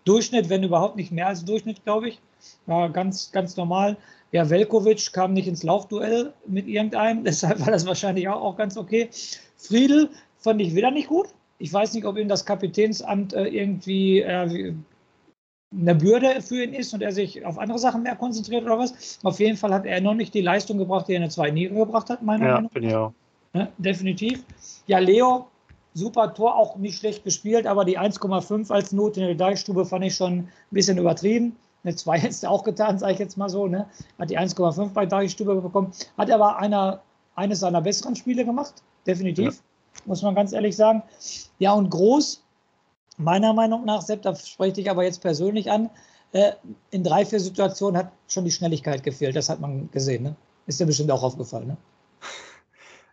Durchschnitt, 0.06 0.48
wenn 0.48 0.62
überhaupt 0.62 0.96
nicht 0.96 1.12
mehr 1.12 1.26
als 1.26 1.44
Durchschnitt, 1.44 1.84
glaube 1.84 2.08
ich. 2.08 2.20
War 2.66 2.88
ganz, 2.90 3.32
ganz 3.32 3.56
normal. 3.56 3.96
Ja, 4.32 4.48
Velkovic 4.48 5.12
kam 5.12 5.32
nicht 5.32 5.48
ins 5.48 5.62
Laufduell 5.62 6.32
mit 6.46 6.66
irgendeinem, 6.66 7.24
deshalb 7.24 7.60
war 7.60 7.72
das 7.72 7.86
wahrscheinlich 7.86 8.28
auch, 8.28 8.40
auch 8.40 8.56
ganz 8.56 8.76
okay. 8.76 9.10
Friedel 9.56 10.10
fand 10.38 10.60
ich 10.62 10.74
wieder 10.74 10.90
nicht 10.90 11.08
gut. 11.08 11.28
Ich 11.58 11.72
weiß 11.72 11.94
nicht, 11.94 12.04
ob 12.04 12.18
ihm 12.18 12.28
das 12.28 12.44
Kapitänsamt 12.44 13.32
äh, 13.32 13.46
irgendwie 13.46 14.20
äh, 14.20 14.74
eine 15.74 15.94
Bürde 15.94 16.40
für 16.42 16.62
ihn 16.62 16.74
ist 16.74 16.94
und 16.94 17.02
er 17.02 17.12
sich 17.12 17.44
auf 17.44 17.58
andere 17.58 17.78
Sachen 17.78 18.02
mehr 18.02 18.16
konzentriert 18.16 18.64
oder 18.64 18.78
was. 18.78 19.18
Auf 19.22 19.40
jeden 19.40 19.56
Fall 19.56 19.72
hat 19.72 19.86
er 19.86 20.00
noch 20.00 20.14
nicht 20.14 20.34
die 20.34 20.42
Leistung 20.42 20.78
gebracht, 20.78 21.08
die 21.08 21.12
er 21.12 21.16
in 21.16 21.22
der 21.22 21.30
zweiten 21.30 21.56
Liga 21.56 21.74
gebracht 21.74 22.10
hat, 22.10 22.22
meiner 22.22 22.46
ja, 22.46 22.54
Meinung 22.54 22.70
nach. 22.72 22.82
Ja, 22.82 23.12
ja, 23.54 23.68
definitiv. 23.78 24.44
Ja, 24.86 24.98
Leo, 24.98 25.48
super 25.96 26.34
Tor, 26.34 26.56
auch 26.56 26.76
nicht 26.76 26.98
schlecht 26.98 27.24
gespielt, 27.24 27.66
aber 27.66 27.84
die 27.84 27.98
1,5 27.98 28.70
als 28.70 28.92
Not 28.92 29.16
in 29.16 29.24
der 29.24 29.34
Deichstube 29.34 29.84
fand 29.84 30.04
ich 30.04 30.14
schon 30.14 30.38
ein 30.38 30.48
bisschen 30.70 30.98
übertrieben. 30.98 31.56
Eine 31.84 31.94
2 31.94 32.18
hätte 32.18 32.46
er 32.46 32.50
auch 32.50 32.64
getan, 32.64 32.98
sage 32.98 33.14
ich 33.14 33.18
jetzt 33.18 33.36
mal 33.36 33.48
so. 33.48 33.66
Ne? 33.66 33.88
Hat 34.18 34.30
die 34.30 34.38
1,5 34.38 34.90
bei 34.92 35.06
Deichstube 35.06 35.60
bekommen. 35.60 35.92
Hat 36.18 36.30
aber 36.30 36.58
einer, 36.58 37.00
eines 37.34 37.60
seiner 37.60 37.80
besseren 37.80 38.16
Spiele 38.16 38.44
gemacht, 38.44 38.74
definitiv. 39.06 39.54
Ja. 39.54 40.02
Muss 40.04 40.22
man 40.22 40.34
ganz 40.34 40.52
ehrlich 40.52 40.76
sagen. 40.76 41.02
Ja, 41.58 41.72
und 41.72 41.88
groß, 41.90 42.42
Meiner 43.18 43.54
Meinung 43.54 43.84
nach, 43.84 44.02
Sepp, 44.02 44.22
da 44.22 44.34
spreche 44.34 44.80
ich 44.80 44.90
aber 44.90 45.02
jetzt 45.04 45.22
persönlich 45.22 45.70
an, 45.70 45.88
äh, 46.32 46.52
in 46.90 47.02
drei, 47.02 47.24
vier 47.24 47.40
Situationen 47.40 47.96
hat 47.96 48.12
schon 48.28 48.44
die 48.44 48.50
Schnelligkeit 48.50 49.02
gefehlt. 49.02 49.36
Das 49.36 49.48
hat 49.48 49.60
man 49.60 49.90
gesehen. 49.90 50.24
Ne? 50.24 50.36
Ist 50.66 50.80
dir 50.80 50.86
bestimmt 50.86 51.10
auch 51.10 51.22
aufgefallen. 51.22 51.68
Ne? 51.68 51.76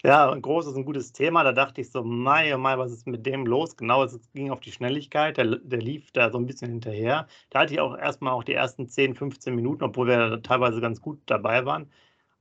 Ja, 0.06 0.30
und 0.30 0.42
groß 0.42 0.68
ist 0.68 0.76
ein 0.76 0.84
gutes 0.84 1.14
Thema. 1.14 1.44
Da 1.44 1.54
dachte 1.54 1.80
ich 1.80 1.90
so, 1.90 2.04
Mai, 2.04 2.54
oh 2.54 2.58
Mai, 2.58 2.78
was 2.78 2.92
ist 2.92 3.08
mit 3.08 3.26
dem 3.26 3.46
los? 3.46 3.78
Genau, 3.78 4.04
es 4.04 4.20
ging 4.34 4.52
auf 4.52 4.60
die 4.60 4.72
Schnelligkeit. 4.74 5.38
Der, 5.38 5.46
der 5.46 5.80
lief 5.80 6.12
da 6.12 6.30
so 6.30 6.38
ein 6.38 6.46
bisschen 6.46 6.70
hinterher. 6.72 7.28
Da 7.50 7.62
hatte 7.62 7.74
ich 7.74 7.80
auch 7.80 7.98
erstmal 7.98 8.34
auch 8.34 8.44
die 8.44 8.54
ersten 8.54 8.90
10, 8.90 9.16
15 9.16 9.56
Minuten, 9.56 9.84
obwohl 9.86 10.08
wir 10.08 10.42
teilweise 10.44 10.82
ganz 10.82 11.02
gut 11.02 11.20
dabei 11.28 11.66
waren, 11.66 11.90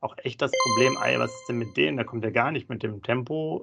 auch 0.00 0.16
echt 0.18 0.42
das 0.42 0.50
Problem, 0.64 0.98
ey, 1.04 1.18
was 1.20 1.32
ist 1.32 1.48
denn 1.48 1.58
mit 1.58 1.76
dem? 1.76 1.96
Da 1.96 2.04
kommt 2.04 2.24
er 2.24 2.32
gar 2.32 2.50
nicht 2.50 2.68
mit 2.68 2.82
dem 2.82 3.00
Tempo 3.02 3.62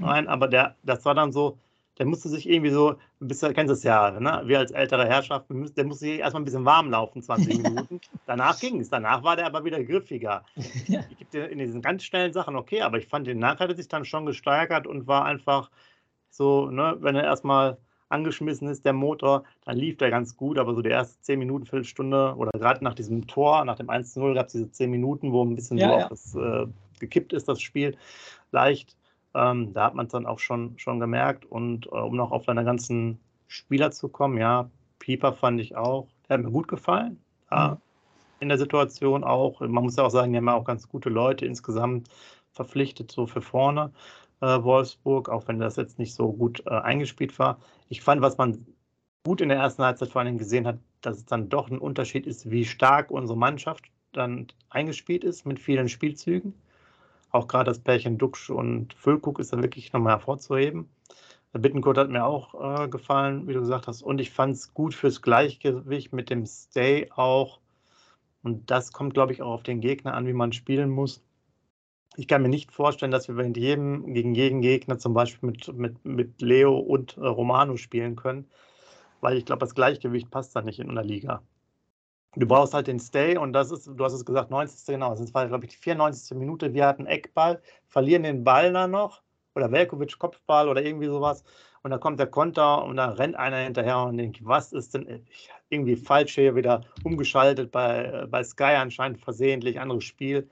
äh, 0.00 0.04
rein. 0.04 0.28
Aber 0.28 0.46
der, 0.46 0.76
das 0.84 1.04
war 1.04 1.14
dann 1.14 1.32
so, 1.32 1.58
der 1.98 2.06
musste 2.06 2.28
sich 2.28 2.48
irgendwie 2.48 2.70
so, 2.70 2.92
du 3.20 3.28
bist, 3.28 3.42
kennst 3.54 3.72
es 3.72 3.82
ja, 3.82 4.10
ne? 4.12 4.42
wir 4.46 4.58
als 4.58 4.70
ältere 4.70 5.06
Herrschaft, 5.06 5.46
der 5.50 5.84
musste 5.84 6.06
sich 6.06 6.20
erstmal 6.20 6.42
ein 6.42 6.44
bisschen 6.44 6.64
warm 6.64 6.90
laufen, 6.90 7.22
20 7.22 7.58
Minuten. 7.62 8.00
Danach 8.26 8.58
ging 8.60 8.80
es, 8.80 8.88
danach 8.88 9.22
war 9.22 9.36
der 9.36 9.46
aber 9.46 9.64
wieder 9.64 9.82
griffiger. 9.82 10.44
Ja. 10.86 11.00
Ich 11.10 11.18
gebe 11.18 11.30
dir 11.30 11.48
in 11.48 11.58
diesen 11.58 11.82
ganz 11.82 12.04
schnellen 12.04 12.32
Sachen 12.32 12.56
okay, 12.56 12.80
aber 12.80 12.98
ich 12.98 13.08
fand, 13.08 13.26
den 13.26 13.38
Nachteil 13.38 13.68
hat 13.68 13.74
er 13.74 13.76
sich 13.76 13.88
dann 13.88 14.04
schon 14.04 14.24
gesteigert 14.24 14.86
und 14.86 15.06
war 15.06 15.24
einfach 15.24 15.70
so, 16.30 16.70
ne, 16.70 16.96
wenn 17.00 17.14
er 17.14 17.24
erstmal 17.24 17.76
angeschmissen 18.08 18.68
ist, 18.68 18.84
der 18.84 18.92
Motor, 18.92 19.44
dann 19.64 19.76
lief 19.76 19.96
der 19.98 20.10
ganz 20.10 20.36
gut, 20.36 20.58
aber 20.58 20.74
so 20.74 20.82
die 20.82 20.90
ersten 20.90 21.22
10 21.22 21.38
Minuten, 21.38 21.66
Viertelstunde 21.66 22.34
oder 22.36 22.52
gerade 22.52 22.82
nach 22.82 22.94
diesem 22.94 23.26
Tor, 23.26 23.64
nach 23.64 23.76
dem 23.76 23.88
1-0 23.88 24.34
gab 24.34 24.46
es 24.46 24.52
diese 24.52 24.70
10 24.70 24.90
Minuten, 24.90 25.32
wo 25.32 25.44
ein 25.44 25.54
bisschen 25.54 25.78
ja, 25.78 25.88
so 25.88 25.98
ja. 25.98 26.08
das, 26.08 26.34
äh, 26.34 26.66
gekippt 27.00 27.32
ist, 27.32 27.48
das 27.48 27.60
Spiel, 27.60 27.96
leicht. 28.50 28.96
Ähm, 29.34 29.72
da 29.72 29.84
hat 29.84 29.94
man 29.94 30.06
es 30.06 30.12
dann 30.12 30.26
auch 30.26 30.38
schon, 30.38 30.78
schon 30.78 31.00
gemerkt. 31.00 31.44
Und 31.44 31.86
äh, 31.86 31.90
um 31.90 32.16
noch 32.16 32.30
auf 32.30 32.44
deine 32.46 32.64
ganzen 32.64 33.18
Spieler 33.46 33.90
zu 33.90 34.08
kommen, 34.08 34.38
ja, 34.38 34.70
Pieper 34.98 35.32
fand 35.32 35.60
ich 35.60 35.76
auch, 35.76 36.08
der 36.28 36.38
hat 36.38 36.44
mir 36.44 36.50
gut 36.50 36.68
gefallen. 36.68 37.20
Ja, 37.50 37.70
mhm. 37.70 37.76
In 38.40 38.48
der 38.48 38.58
Situation 38.58 39.24
auch. 39.24 39.60
Man 39.60 39.84
muss 39.84 39.96
ja 39.96 40.04
auch 40.04 40.10
sagen, 40.10 40.32
die 40.32 40.38
haben 40.38 40.46
ja 40.46 40.54
auch 40.54 40.64
ganz 40.64 40.88
gute 40.88 41.08
Leute 41.08 41.44
insgesamt 41.44 42.08
verpflichtet, 42.52 43.10
so 43.10 43.26
für 43.26 43.42
vorne 43.42 43.92
äh, 44.40 44.62
Wolfsburg, 44.62 45.28
auch 45.28 45.48
wenn 45.48 45.58
das 45.58 45.76
jetzt 45.76 45.98
nicht 45.98 46.14
so 46.14 46.32
gut 46.32 46.62
äh, 46.66 46.70
eingespielt 46.70 47.38
war. 47.38 47.58
Ich 47.88 48.00
fand, 48.00 48.20
was 48.22 48.38
man 48.38 48.66
gut 49.24 49.40
in 49.40 49.48
der 49.48 49.58
ersten 49.58 49.82
Halbzeit 49.82 50.10
vor 50.10 50.22
allem 50.22 50.38
gesehen 50.38 50.66
hat, 50.66 50.78
dass 51.00 51.18
es 51.18 51.26
dann 51.26 51.48
doch 51.48 51.70
ein 51.70 51.78
Unterschied 51.78 52.26
ist, 52.26 52.50
wie 52.50 52.64
stark 52.64 53.10
unsere 53.10 53.38
Mannschaft 53.38 53.84
dann 54.12 54.46
eingespielt 54.70 55.24
ist 55.24 55.44
mit 55.44 55.60
vielen 55.60 55.88
Spielzügen. 55.88 56.54
Auch 57.30 57.46
gerade 57.48 57.70
das 57.70 57.80
Pärchen 57.80 58.18
Duxch 58.18 58.50
und 58.50 58.94
Füllkuck 58.94 59.38
ist 59.38 59.52
da 59.52 59.62
wirklich 59.62 59.92
nochmal 59.92 60.14
hervorzuheben. 60.14 60.88
Der 61.52 61.60
Bittenkurt 61.60 61.98
hat 61.98 62.10
mir 62.10 62.24
auch 62.24 62.82
äh, 62.82 62.88
gefallen, 62.88 63.48
wie 63.48 63.54
du 63.54 63.60
gesagt 63.60 63.86
hast. 63.86 64.02
Und 64.02 64.20
ich 64.20 64.30
fand 64.30 64.54
es 64.54 64.74
gut 64.74 64.94
fürs 64.94 65.22
Gleichgewicht 65.22 66.12
mit 66.12 66.30
dem 66.30 66.46
Stay 66.46 67.10
auch. 67.14 67.60
Und 68.42 68.70
das 68.70 68.92
kommt, 68.92 69.14
glaube 69.14 69.32
ich, 69.32 69.42
auch 69.42 69.52
auf 69.52 69.62
den 69.62 69.80
Gegner 69.80 70.14
an, 70.14 70.26
wie 70.26 70.32
man 70.32 70.52
spielen 70.52 70.90
muss. 70.90 71.22
Ich 72.16 72.28
kann 72.28 72.42
mir 72.42 72.48
nicht 72.48 72.72
vorstellen, 72.72 73.12
dass 73.12 73.28
wir 73.28 73.34
mit 73.34 73.56
jedem, 73.56 74.12
gegen 74.12 74.34
jeden 74.34 74.60
Gegner 74.60 74.98
zum 74.98 75.14
Beispiel 75.14 75.50
mit, 75.50 75.68
mit, 75.76 76.04
mit 76.04 76.42
Leo 76.42 76.78
und 76.78 77.16
äh, 77.16 77.26
Romano 77.26 77.76
spielen 77.76 78.16
können, 78.16 78.46
weil 79.20 79.36
ich 79.36 79.44
glaube, 79.44 79.60
das 79.60 79.74
Gleichgewicht 79.74 80.30
passt 80.30 80.56
da 80.56 80.62
nicht 80.62 80.80
in 80.80 80.90
einer 80.90 81.04
Liga. 81.04 81.42
Du 82.38 82.46
brauchst 82.46 82.74
halt 82.74 82.86
den 82.86 83.00
Stay 83.00 83.36
und 83.36 83.52
das 83.52 83.70
ist, 83.70 83.86
du 83.86 84.04
hast 84.04 84.12
es 84.12 84.24
gesagt, 84.24 84.50
90. 84.50 84.86
genau, 84.86 85.14
das 85.14 85.34
war, 85.34 85.46
glaube 85.48 85.64
ich, 85.64 85.72
die 85.72 85.76
94. 85.76 86.36
Minute. 86.36 86.72
Wir 86.72 86.86
hatten 86.86 87.06
Eckball, 87.06 87.60
verlieren 87.88 88.22
den 88.22 88.44
Ball 88.44 88.72
da 88.72 88.86
noch 88.86 89.22
oder 89.54 89.72
Velkovic 89.72 90.18
Kopfball 90.18 90.68
oder 90.68 90.82
irgendwie 90.82 91.06
sowas 91.06 91.42
und 91.82 91.90
da 91.90 91.98
kommt 91.98 92.20
der 92.20 92.28
Konter 92.28 92.84
und 92.84 92.96
da 92.96 93.10
rennt 93.10 93.36
einer 93.36 93.58
hinterher 93.58 94.02
und 94.04 94.18
denkt, 94.18 94.38
was 94.44 94.72
ist 94.72 94.94
denn 94.94 95.26
irgendwie 95.68 95.96
falsch 95.96 96.34
hier 96.36 96.54
wieder 96.54 96.84
umgeschaltet 97.02 97.72
bei, 97.72 98.04
äh, 98.04 98.26
bei 98.26 98.42
Sky 98.44 98.74
anscheinend 98.76 99.18
versehentlich, 99.18 99.80
anderes 99.80 100.04
Spiel 100.04 100.48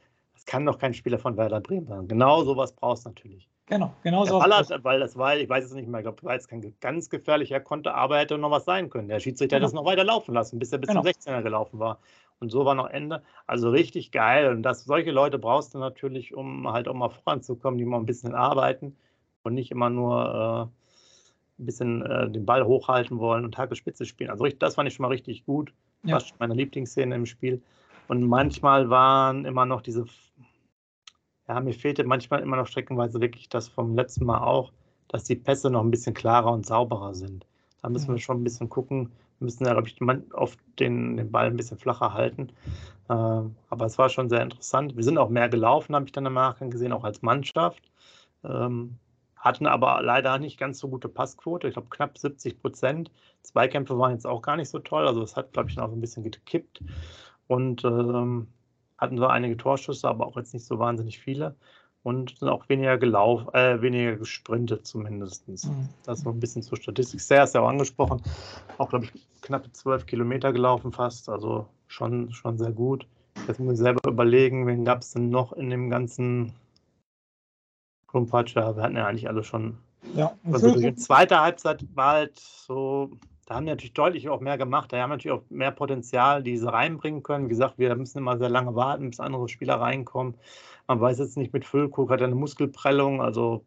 kann 0.47 0.65
doch 0.65 0.79
kein 0.79 0.95
Spieler 0.95 1.19
von 1.19 1.37
Werder 1.37 1.61
Bremen 1.61 1.87
sein. 1.87 2.09
Genau 2.09 2.43
sowas 2.45 2.73
brauchst 2.73 3.05
du 3.05 3.11
natürlich. 3.11 3.49
Genau, 3.67 3.93
genau 4.05 4.25
so. 4.25 4.39
Ballert, 4.39 4.85
weil 4.85 5.01
das 5.01 5.17
war, 5.17 5.37
ich 5.37 5.49
weiß 5.49 5.65
es 5.65 5.73
nicht 5.73 5.89
mehr, 5.89 6.01
ich 6.01 6.05
glaube, 6.05 6.23
war 6.23 6.35
jetzt 6.35 6.49
kein 6.49 6.75
ganz 6.81 7.11
gefährlicher 7.11 7.59
Konter, 7.59 7.97
aber 7.97 8.19
hätte 8.19 8.39
noch 8.39 8.53
was 8.53 8.65
sein 8.65 8.91
können. 8.91 9.09
Der 9.09 9.19
Schiedsrichter 9.19 9.57
genau. 9.57 9.67
hat 9.67 9.73
das 9.73 9.75
noch 9.75 9.85
weiter 9.85 10.05
laufen 10.05 10.35
lassen, 10.35 10.59
bis 10.61 10.71
er 10.71 10.79
bis 10.79 10.89
genau. 10.89 11.03
zum 11.03 11.11
16er 11.11 11.43
gelaufen 11.43 11.81
war. 11.81 11.99
Und 12.39 12.51
so 12.51 12.65
war 12.65 12.75
noch 12.75 12.89
Ende. 12.89 13.23
Also 13.47 13.71
richtig 13.71 14.13
geil. 14.13 14.51
Und 14.51 14.63
das, 14.63 14.85
solche 14.85 15.11
Leute 15.11 15.39
brauchst 15.39 15.75
du 15.75 15.79
natürlich, 15.79 16.35
um 16.35 16.71
halt 16.71 16.87
auch 16.87 16.95
mal 16.95 17.09
voranzukommen, 17.09 17.79
die 17.79 17.85
mal 17.85 17.99
ein 17.99 18.07
bisschen 18.07 18.35
arbeiten 18.35 18.97
und 19.43 19.55
nicht 19.55 19.71
immer 19.71 19.91
nur 19.91 20.71
äh, 21.59 21.63
ein 21.63 21.67
bisschen 21.67 22.03
äh, 22.05 22.31
den 22.31 22.45
Ball 22.45 22.65
hochhalten 22.65 23.19
wollen 23.19 23.45
und 23.45 23.57
Hacke 23.59 23.75
Spitze 23.75 24.05
spielen. 24.05 24.31
Also 24.31 24.47
das 24.47 24.75
fand 24.75 24.89
ich 24.89 24.95
schon 24.95 25.05
mal 25.05 25.09
richtig 25.09 25.45
gut. 25.45 25.73
Ja. 26.05 26.21
Fast 26.21 26.39
meine 26.39 26.55
Lieblingsszene 26.55 27.15
im 27.15 27.27
Spiel. 27.27 27.63
Und 28.09 28.23
manchmal 28.23 28.91
waren 28.91 29.45
immer 29.45 29.67
noch 29.67 29.81
diese, 29.81 30.05
ja, 31.49 31.61
mir 31.61 31.75
fehlte 31.75 32.05
manchmal 32.05 32.41
immer 32.41 32.57
noch 32.57 32.67
streckenweise 32.67 33.21
wirklich 33.21 33.49
das 33.49 33.69
vom 33.69 33.95
letzten 33.95 34.25
Mal 34.25 34.39
auch, 34.39 34.73
dass 35.09 35.25
die 35.25 35.37
Pässe 35.37 35.71
noch 35.71 35.83
ein 35.83 35.91
bisschen 35.91 36.15
klarer 36.15 36.53
und 36.53 36.67
sauberer 36.67 37.15
sind. 37.15 37.47
Da 37.83 37.89
müssen 37.89 38.09
wir 38.09 38.15
mhm. 38.15 38.21
schon 38.21 38.41
ein 38.41 38.45
bisschen 38.45 38.69
gucken. 38.69 39.13
Wir 39.39 39.45
müssen 39.45 39.65
ja, 39.65 39.73
glaube 39.73 39.89
ich, 39.89 40.01
oft 40.33 40.59
den, 40.81 41.17
den 41.17 41.31
Ball 41.31 41.47
ein 41.47 41.57
bisschen 41.57 41.79
flacher 41.79 42.15
halten. 42.15 42.49
Äh, 43.09 43.13
aber 43.13 43.85
es 43.85 43.99
war 43.99 44.09
schon 44.09 44.29
sehr 44.29 44.43
interessant. 44.43 44.97
Wir 44.97 45.05
sind 45.05 45.19
auch 45.19 45.29
mehr 45.29 45.49
gelaufen, 45.49 45.95
habe 45.95 46.07
ich 46.07 46.13
dann 46.13 46.27
im 46.27 46.35
Nachgang 46.35 46.71
gesehen, 46.71 46.93
auch 46.93 47.05
als 47.05 47.23
Mannschaft. 47.23 47.83
Ähm, 48.43 48.99
hatten 49.37 49.67
aber 49.67 50.03
leider 50.03 50.39
nicht 50.39 50.59
ganz 50.59 50.79
so 50.79 50.89
gute 50.89 51.09
Passquote. 51.09 51.69
Ich 51.69 51.75
glaube, 51.75 51.91
knapp 51.91 52.19
70 52.19 52.61
Prozent. 52.61 53.11
Zweikämpfe 53.43 53.97
waren 53.97 54.13
jetzt 54.13 54.27
auch 54.27 54.43
gar 54.43 54.57
nicht 54.57 54.71
so 54.71 54.81
toll. 54.81 55.07
Also, 55.07 55.23
es 55.23 55.37
hat, 55.37 55.53
glaube 55.53 55.71
ich, 55.71 55.77
noch 55.77 55.93
ein 55.93 56.01
bisschen 56.01 56.25
gekippt 56.25 56.83
und 57.47 57.85
ähm, 57.85 58.49
hatten 58.99 59.19
so 59.19 59.27
einige 59.27 59.57
Torschüsse, 59.57 60.09
aber 60.09 60.27
auch 60.27 60.37
jetzt 60.37 60.55
nicht 60.55 60.67
so 60.67 60.79
wahnsinnig 60.79 61.19
viele 61.19 61.55
und 62.07 62.39
sind 62.39 62.49
auch 62.49 62.69
weniger 62.69 62.99
gelaufen, 62.99 63.53
äh, 63.53 63.83
weniger 63.83 64.17
gesprintet 64.17 64.87
zumindest. 64.87 65.49
Mhm. 65.49 65.89
Das 66.05 66.21
so 66.21 66.31
ein 66.31 66.39
bisschen 66.39 66.63
zur 66.63 66.79
Statistik. 66.79 67.21
Sehr 67.21 67.43
ist 67.43 67.55
ja 67.57 67.63
auch 67.63 67.69
angesprochen. 67.69 68.23
Auch, 68.79 68.91
glaube 68.91 69.07
ich, 69.07 69.13
knappe 69.43 69.73
zwölf 69.73 70.07
Kilometer 70.07 70.53
gelaufen 70.53 70.93
fast. 70.93 71.29
Also 71.29 71.67
schon, 71.89 72.33
schon 72.33 72.59
sehr 72.59 72.71
gut. 72.71 73.09
Jetzt 73.49 73.59
muss 73.59 73.75
ich 73.75 73.81
selber 73.81 74.09
überlegen, 74.09 74.69
wen 74.69 74.85
gab 74.85 75.01
es 75.01 75.15
denn 75.15 75.31
noch 75.31 75.53
in 75.55 75.69
dem 75.69 75.91
ganzen 75.91 76.53
Klumpatsch? 78.07 78.55
Ja, 78.55 78.77
wir 78.77 78.85
hatten 78.85 78.97
ja 78.97 79.07
eigentlich 79.07 79.29
alle 79.29 79.43
schon. 79.43 79.77
Ja, 80.15 80.37
also 80.45 80.79
die 80.79 80.95
zweite 80.95 81.41
Halbzeit 81.41 81.85
war 81.97 82.13
halt 82.13 82.39
so 82.39 83.11
da 83.47 83.55
haben 83.55 83.65
die 83.65 83.71
natürlich 83.71 83.95
deutlich 83.95 84.29
auch 84.29 84.41
mehr 84.41 84.59
gemacht. 84.59 84.93
Da 84.93 85.01
haben 85.01 85.11
natürlich 85.11 85.39
auch 85.39 85.45
mehr 85.51 85.71
Potenzial, 85.71 86.43
die 86.43 86.59
sie 86.59 86.71
reinbringen 86.71 87.23
können. 87.23 87.47
Wie 87.47 87.51
gesagt, 87.51 87.79
wir 87.79 87.95
müssen 87.95 88.19
immer 88.19 88.39
sehr 88.39 88.49
lange 88.49 88.75
warten, 88.75 89.11
bis 89.11 89.21
andere 89.21 89.49
Spieler 89.49 89.81
reinkommen. 89.81 90.35
Man 90.89 91.01
weiß 91.01 91.19
jetzt 91.21 91.37
nicht, 91.37 91.53
mit 91.53 91.65
Füllkrug 91.65 92.11
hat 92.11 92.21
er 92.21 92.27
eine 92.27 92.35
Muskelprellung, 92.35 93.23
also 93.23 93.65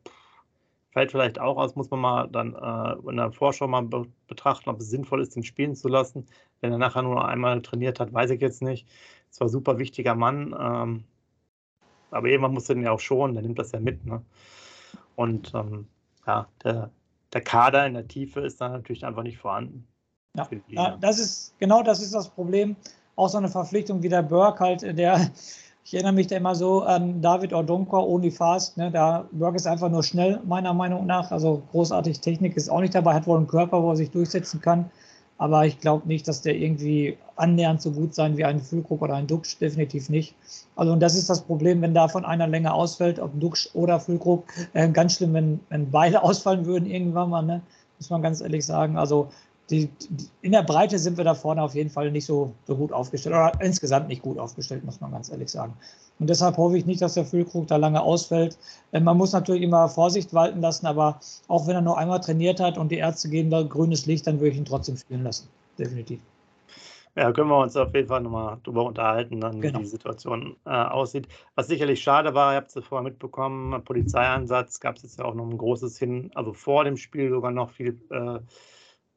fällt 0.91 1.11
vielleicht 1.11 1.39
auch 1.39 1.57
aus, 1.57 1.75
muss 1.75 1.89
man 1.91 1.99
mal 2.01 2.27
dann 2.27 2.55
äh, 2.55 3.09
in 3.09 3.17
der 3.17 3.31
Vorschau 3.31 3.67
mal 3.67 3.83
be 3.83 4.05
betrachten, 4.27 4.69
ob 4.69 4.79
es 4.79 4.89
sinnvoll 4.89 5.21
ist, 5.21 5.35
ihn 5.37 5.43
spielen 5.43 5.75
zu 5.75 5.87
lassen. 5.87 6.27
Wenn 6.61 6.71
er 6.73 6.77
nachher 6.77 7.01
nur 7.01 7.25
einmal 7.27 7.61
trainiert 7.61 7.99
hat, 7.99 8.13
weiß 8.13 8.31
ich 8.31 8.41
jetzt 8.41 8.61
nicht. 8.61 8.87
Es 9.31 9.39
war 9.39 9.47
ein 9.47 9.51
super 9.51 9.79
wichtiger 9.79 10.15
Mann, 10.15 10.55
ähm, 10.59 11.03
aber 12.11 12.27
irgendwann 12.27 12.53
muss 12.53 12.67
er 12.69 12.75
den 12.75 12.83
ja 12.83 12.91
auch 12.91 12.99
schonen, 12.99 13.33
der 13.33 13.43
nimmt 13.43 13.59
das 13.59 13.71
ja 13.71 13.79
mit. 13.79 14.05
Ne? 14.05 14.23
Und 15.15 15.53
ähm, 15.55 15.87
ja, 16.25 16.47
der, 16.63 16.91
der 17.33 17.41
Kader 17.41 17.85
in 17.85 17.93
der 17.93 18.07
Tiefe 18.07 18.41
ist 18.41 18.59
dann 18.61 18.71
natürlich 18.71 19.05
einfach 19.05 19.23
nicht 19.23 19.37
vorhanden. 19.37 19.87
Ja, 20.35 20.47
ja, 20.67 20.97
das 21.01 21.19
ist 21.19 21.57
genau 21.59 21.81
das 21.83 22.01
ist 22.01 22.13
das 22.13 22.29
Problem. 22.29 22.75
Auch 23.15 23.29
so 23.29 23.37
eine 23.37 23.49
Verpflichtung 23.49 24.01
wie 24.03 24.09
der 24.09 24.21
Burke 24.21 24.63
halt, 24.63 24.81
der, 24.97 25.29
ich 25.83 25.93
erinnere 25.93 26.13
mich 26.13 26.27
da 26.27 26.37
immer 26.37 26.55
so 26.55 26.83
an 26.83 27.21
David 27.21 27.51
Ordonko, 27.53 28.01
Only 28.03 28.31
Fast. 28.31 28.77
Ne, 28.77 28.91
der 28.91 29.27
Burke 29.31 29.57
ist 29.57 29.67
einfach 29.67 29.89
nur 29.89 30.03
schnell, 30.03 30.39
meiner 30.45 30.73
Meinung 30.73 31.05
nach. 31.05 31.31
Also 31.31 31.63
großartig 31.71 32.19
Technik 32.21 32.55
ist 32.55 32.69
auch 32.69 32.81
nicht 32.81 32.95
dabei, 32.95 33.15
hat 33.15 33.27
wohl 33.27 33.37
einen 33.37 33.47
Körper, 33.47 33.81
wo 33.81 33.89
er 33.89 33.95
sich 33.95 34.11
durchsetzen 34.11 34.61
kann. 34.61 34.89
Aber 35.39 35.65
ich 35.65 35.79
glaube 35.79 36.07
nicht, 36.07 36.27
dass 36.27 36.41
der 36.41 36.55
irgendwie 36.55 37.17
annähernd 37.37 37.81
so 37.81 37.91
gut 37.91 38.13
sein 38.13 38.37
wie 38.37 38.43
ein 38.43 38.59
Füllkrug 38.59 39.01
oder 39.01 39.15
ein 39.15 39.25
Duxch, 39.25 39.57
definitiv 39.57 40.09
nicht. 40.09 40.35
Also 40.75 40.91
und 40.91 40.99
das 40.99 41.15
ist 41.15 41.29
das 41.29 41.41
Problem, 41.41 41.81
wenn 41.81 41.93
davon 41.93 42.25
einer 42.25 42.45
länger 42.45 42.73
ausfällt, 42.73 43.19
ob 43.19 43.39
Duxch 43.39 43.69
oder 43.73 43.99
Füllkrug. 44.01 44.43
Äh, 44.73 44.89
ganz 44.89 45.15
schlimm, 45.15 45.33
wenn, 45.33 45.59
wenn 45.69 45.89
beide 45.89 46.21
ausfallen 46.23 46.65
würden 46.65 46.89
irgendwann 46.89 47.29
mal, 47.29 47.41
ne? 47.41 47.61
muss 47.97 48.09
man 48.09 48.21
ganz 48.21 48.41
ehrlich 48.41 48.65
sagen. 48.65 48.97
Also 48.97 49.29
die, 49.69 49.87
die, 49.87 50.27
in 50.41 50.51
der 50.51 50.63
Breite 50.63 50.97
sind 50.97 51.17
wir 51.17 51.23
da 51.23 51.35
vorne 51.35 51.61
auf 51.61 51.75
jeden 51.75 51.89
Fall 51.89 52.11
nicht 52.11 52.25
so, 52.25 52.53
so 52.65 52.75
gut 52.75 52.91
aufgestellt 52.91 53.35
oder 53.35 53.51
insgesamt 53.61 54.07
nicht 54.07 54.21
gut 54.21 54.37
aufgestellt, 54.37 54.83
muss 54.83 54.99
man 54.99 55.11
ganz 55.11 55.29
ehrlich 55.29 55.49
sagen. 55.49 55.73
Und 56.19 56.29
deshalb 56.29 56.57
hoffe 56.57 56.77
ich 56.77 56.85
nicht, 56.85 57.01
dass 57.01 57.13
der 57.13 57.25
Füllkrug 57.25 57.67
da 57.67 57.77
lange 57.77 58.01
ausfällt. 58.01 58.57
Äh, 58.91 58.99
man 58.99 59.17
muss 59.17 59.31
natürlich 59.31 59.61
immer 59.61 59.87
Vorsicht 59.87 60.33
walten 60.33 60.61
lassen, 60.61 60.85
aber 60.85 61.19
auch 61.47 61.67
wenn 61.67 61.75
er 61.75 61.81
nur 61.81 61.97
einmal 61.97 62.19
trainiert 62.19 62.59
hat 62.59 62.77
und 62.77 62.91
die 62.91 62.97
Ärzte 62.97 63.29
geben 63.29 63.49
da 63.49 63.61
grünes 63.61 64.05
Licht, 64.05 64.27
dann 64.27 64.39
würde 64.39 64.51
ich 64.51 64.57
ihn 64.57 64.65
trotzdem 64.65 64.97
spielen 64.97 65.23
lassen. 65.23 65.47
Definitiv. 65.77 66.19
Ja, 67.15 67.31
können 67.31 67.49
wir 67.49 67.57
uns 67.57 67.75
auf 67.75 67.93
jeden 67.93 68.07
Fall 68.07 68.21
nochmal 68.21 68.57
drüber 68.63 68.85
unterhalten, 68.85 69.41
dann, 69.41 69.59
genau. 69.59 69.79
wie 69.79 69.83
die 69.83 69.89
Situation 69.89 70.55
äh, 70.65 70.69
aussieht. 70.69 71.27
Was 71.55 71.67
sicherlich 71.67 72.01
schade 72.01 72.33
war, 72.33 72.53
ihr 72.53 72.57
habt 72.57 72.75
es 72.75 72.85
vorher 72.85 73.03
mitbekommen, 73.03 73.83
Polizeieinsatz 73.83 74.79
gab 74.79 74.95
es 74.95 75.03
jetzt 75.03 75.19
ja 75.19 75.25
auch 75.25 75.33
noch 75.33 75.45
ein 75.49 75.57
großes 75.57 75.97
hin, 75.97 76.31
also 76.35 76.53
vor 76.53 76.83
dem 76.83 76.97
Spiel 76.97 77.29
sogar 77.29 77.51
noch 77.51 77.71
viel 77.71 77.99
äh, 78.11 78.39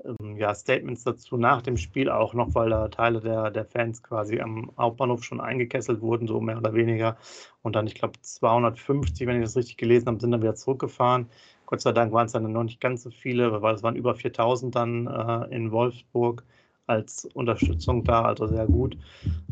ähm, 0.04 0.36
ja, 0.36 0.54
Statements 0.54 1.04
dazu 1.04 1.36
nach 1.36 1.62
dem 1.62 1.76
Spiel 1.76 2.10
auch 2.10 2.34
noch, 2.34 2.54
weil 2.54 2.70
da 2.70 2.88
Teile 2.88 3.20
der, 3.20 3.50
der 3.50 3.64
Fans 3.64 4.02
quasi 4.02 4.40
am 4.40 4.70
Hauptbahnhof 4.78 5.24
schon 5.24 5.40
eingekesselt 5.40 6.00
wurden, 6.00 6.26
so 6.26 6.40
mehr 6.40 6.58
oder 6.58 6.74
weniger. 6.74 7.16
Und 7.62 7.76
dann, 7.76 7.86
ich 7.86 7.94
glaube, 7.94 8.20
250, 8.20 9.26
wenn 9.26 9.36
ich 9.36 9.44
das 9.44 9.56
richtig 9.56 9.76
gelesen 9.76 10.08
habe, 10.08 10.20
sind 10.20 10.30
dann 10.30 10.42
wieder 10.42 10.54
zurückgefahren. 10.54 11.26
Gott 11.66 11.80
sei 11.80 11.92
Dank 11.92 12.12
waren 12.12 12.26
es 12.26 12.32
dann 12.32 12.50
noch 12.50 12.64
nicht 12.64 12.80
ganz 12.80 13.02
so 13.02 13.10
viele, 13.10 13.62
weil 13.62 13.74
es 13.74 13.82
waren 13.82 13.96
über 13.96 14.14
4000 14.14 14.74
dann 14.74 15.06
äh, 15.06 15.54
in 15.54 15.72
Wolfsburg 15.72 16.44
als 16.86 17.26
Unterstützung 17.34 18.04
da, 18.04 18.22
also 18.22 18.46
sehr 18.46 18.66
gut. 18.66 18.96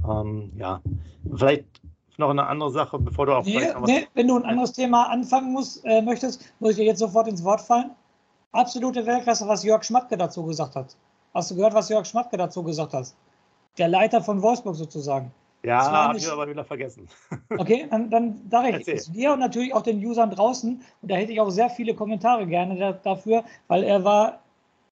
Ähm, 0.06 0.52
ja, 0.56 0.82
vielleicht 1.34 1.64
noch 2.18 2.30
eine 2.30 2.46
andere 2.46 2.70
Sache, 2.70 2.98
bevor 2.98 3.26
du 3.26 3.32
auch. 3.32 3.44
Nee, 3.44 3.66
nee, 3.86 4.06
wenn 4.14 4.28
du 4.28 4.36
ein 4.36 4.44
anderes 4.44 4.72
Thema 4.72 5.10
anfangen 5.10 5.52
musst, 5.52 5.84
äh, 5.84 6.02
möchtest, 6.02 6.52
muss 6.60 6.72
ich 6.72 6.76
dir 6.76 6.84
jetzt 6.84 6.98
sofort 6.98 7.26
ins 7.28 7.42
Wort 7.42 7.62
fallen. 7.62 7.90
Absolute 8.52 9.06
Weltklasse, 9.06 9.46
was 9.46 9.62
Jörg 9.62 9.84
Schmatke 9.84 10.16
dazu 10.16 10.44
gesagt 10.44 10.74
hat. 10.74 10.96
Hast 11.34 11.50
du 11.50 11.56
gehört, 11.56 11.74
was 11.74 11.88
Jörg 11.88 12.04
Schmatke 12.04 12.36
dazu 12.36 12.62
gesagt 12.62 12.92
hat? 12.92 13.14
Der 13.78 13.88
Leiter 13.88 14.20
von 14.22 14.42
Wolfsburg 14.42 14.74
sozusagen. 14.74 15.32
Ja, 15.62 15.90
habe 15.90 16.16
ich 16.16 16.30
aber 16.30 16.48
wieder 16.48 16.64
vergessen. 16.64 17.06
Okay, 17.58 17.86
dann, 17.90 18.10
dann 18.10 18.40
sage 18.50 18.78
ich 18.78 18.88
es 18.88 19.12
dir 19.12 19.32
und 19.32 19.40
natürlich 19.40 19.74
auch 19.74 19.82
den 19.82 20.04
Usern 20.04 20.30
draußen. 20.30 20.80
Und 21.02 21.10
da 21.10 21.16
hätte 21.16 21.32
ich 21.32 21.40
auch 21.40 21.50
sehr 21.50 21.68
viele 21.68 21.94
Kommentare 21.94 22.46
gerne 22.46 22.76
da, 22.76 22.92
dafür, 22.92 23.44
weil 23.68 23.84
er 23.84 24.02
war, 24.02 24.40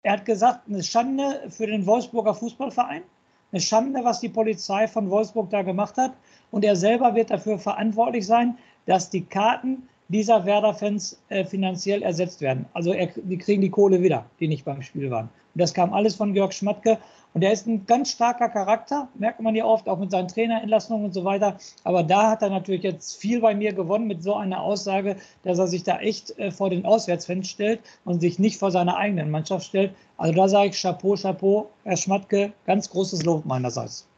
er 0.03 0.15
hat 0.15 0.25
gesagt, 0.25 0.69
eine 0.69 0.83
Schande 0.83 1.45
für 1.49 1.67
den 1.67 1.87
Wolfsburger 1.87 2.35
Fußballverein, 2.35 3.03
eine 3.51 3.61
Schande, 3.61 4.05
was 4.05 4.21
die 4.21 4.29
Polizei 4.29 4.87
von 4.87 5.11
Wolfsburg 5.11 5.51
da 5.51 5.63
gemacht 5.63 5.97
hat. 5.97 6.13
Und 6.51 6.65
er 6.65 6.77
selber 6.77 7.15
wird 7.15 7.31
dafür 7.31 7.59
verantwortlich 7.59 8.27
sein, 8.27 8.59
dass 8.87 9.09
die 9.09 9.25
Karten 9.25 9.89
dieser 10.09 10.45
Werder-Fans 10.47 11.21
äh, 11.29 11.45
finanziell 11.45 12.03
ersetzt 12.03 12.41
werden. 12.41 12.67
Also 12.73 12.93
er, 12.93 13.09
die 13.15 13.39
kriegen 13.39 13.61
die 13.61 13.71
Kohle 13.71 14.03
wieder, 14.03 14.25
die 14.41 14.49
nicht 14.49 14.65
beim 14.65 14.83
Spiel 14.83 15.11
waren. 15.11 15.29
Und 15.55 15.61
das 15.61 15.75
kam 15.75 15.93
alles 15.93 16.15
von 16.15 16.33
Georg 16.33 16.55
Schmatke. 16.55 16.99
Und 17.35 17.43
er 17.43 17.53
ist 17.53 17.67
ein 17.67 17.85
ganz 17.85 18.13
starker 18.13 18.49
Charakter, 18.49 19.09
merkt 19.19 19.41
man 19.41 19.55
ja 19.55 19.67
oft, 19.67 19.87
auch 19.87 19.99
mit 19.99 20.11
seinen 20.11 20.29
Trainerentlassungen 20.29 21.05
und 21.05 21.13
so 21.13 21.25
weiter. 21.25 21.59
Aber 21.85 22.03
da 22.03 22.31
hat 22.31 22.43
er 22.43 22.49
natürlich 22.49 22.83
jetzt 22.83 23.21
viel 23.21 23.41
bei 23.41 23.55
mir 23.55 23.75
gewonnen 23.75 24.07
mit 24.07 24.23
so 24.23 24.35
einer 24.35 24.63
Aussage, 24.63 25.17
dass 25.43 25.59
er 25.59 25.67
sich 25.67 25.85
da 25.85 25.99
echt 25.99 26.39
äh, 26.39 26.51
vor 26.51 26.71
den 26.71 26.87
Auswärtsfans 26.87 27.49
stellt 27.49 27.81
und 28.07 28.21
sich 28.21 28.39
nicht 28.39 28.59
vor 28.59 28.71
seiner 28.71 28.97
eigenen 28.97 29.31
Mannschaft 29.31 29.67
stellt. 29.67 29.95
Also 30.17 30.33
da 30.33 30.49
sage 30.49 30.71
ich 30.71 30.81
Chapeau, 30.81 31.17
Chapeau, 31.17 31.69
Herr 31.85 31.99
Schmatke, 31.99 32.53
ganz 32.65 32.89
großes 32.89 33.25
Lob 33.25 33.45
meinerseits. 33.45 34.09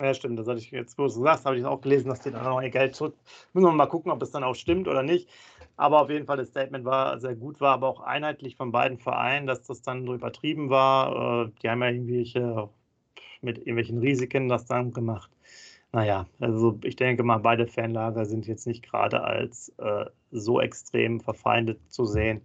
Ja, 0.00 0.12
stimmt. 0.12 0.38
Das 0.38 0.48
hatte 0.48 0.58
ich 0.58 0.70
jetzt, 0.70 0.98
wo 0.98 1.04
du 1.04 1.08
sagst, 1.08 1.44
habe 1.44 1.56
ich 1.56 1.64
auch 1.64 1.80
gelesen, 1.80 2.08
dass 2.08 2.20
die 2.20 2.30
dann 2.30 2.46
auch 2.46 2.60
ihr 2.60 2.70
Geld 2.70 2.94
zurück. 2.96 3.16
Müssen 3.52 3.66
wir 3.66 3.72
mal 3.72 3.86
gucken, 3.86 4.10
ob 4.10 4.18
das 4.20 4.32
dann 4.32 4.42
auch 4.44 4.54
stimmt 4.54 4.88
oder 4.88 5.02
nicht. 5.02 5.28
Aber 5.76 6.02
auf 6.02 6.10
jeden 6.10 6.26
Fall, 6.26 6.36
das 6.36 6.48
Statement 6.48 6.84
war 6.84 7.18
sehr 7.20 7.34
gut, 7.36 7.60
war 7.60 7.74
aber 7.74 7.88
auch 7.88 8.00
einheitlich 8.00 8.56
von 8.56 8.72
beiden 8.72 8.98
Vereinen, 8.98 9.46
dass 9.46 9.62
das 9.62 9.82
dann 9.82 10.04
so 10.04 10.14
übertrieben 10.14 10.68
war. 10.70 11.46
Äh, 11.46 11.50
die 11.62 11.68
haben 11.70 11.82
ja 11.82 11.90
irgendwelche 11.90 12.68
mit 13.40 13.58
irgendwelchen 13.58 13.98
Risiken 13.98 14.48
das 14.48 14.66
dann 14.66 14.92
gemacht. 14.92 15.30
Naja, 15.92 16.26
also 16.40 16.78
ich 16.82 16.96
denke 16.96 17.22
mal, 17.22 17.38
beide 17.38 17.66
Fanlager 17.68 18.24
sind 18.26 18.46
jetzt 18.46 18.66
nicht 18.66 18.82
gerade 18.82 19.22
als 19.22 19.68
äh, 19.78 20.06
so 20.32 20.60
extrem 20.60 21.20
verfeindet 21.20 21.80
zu 21.92 22.04
sehen. 22.04 22.42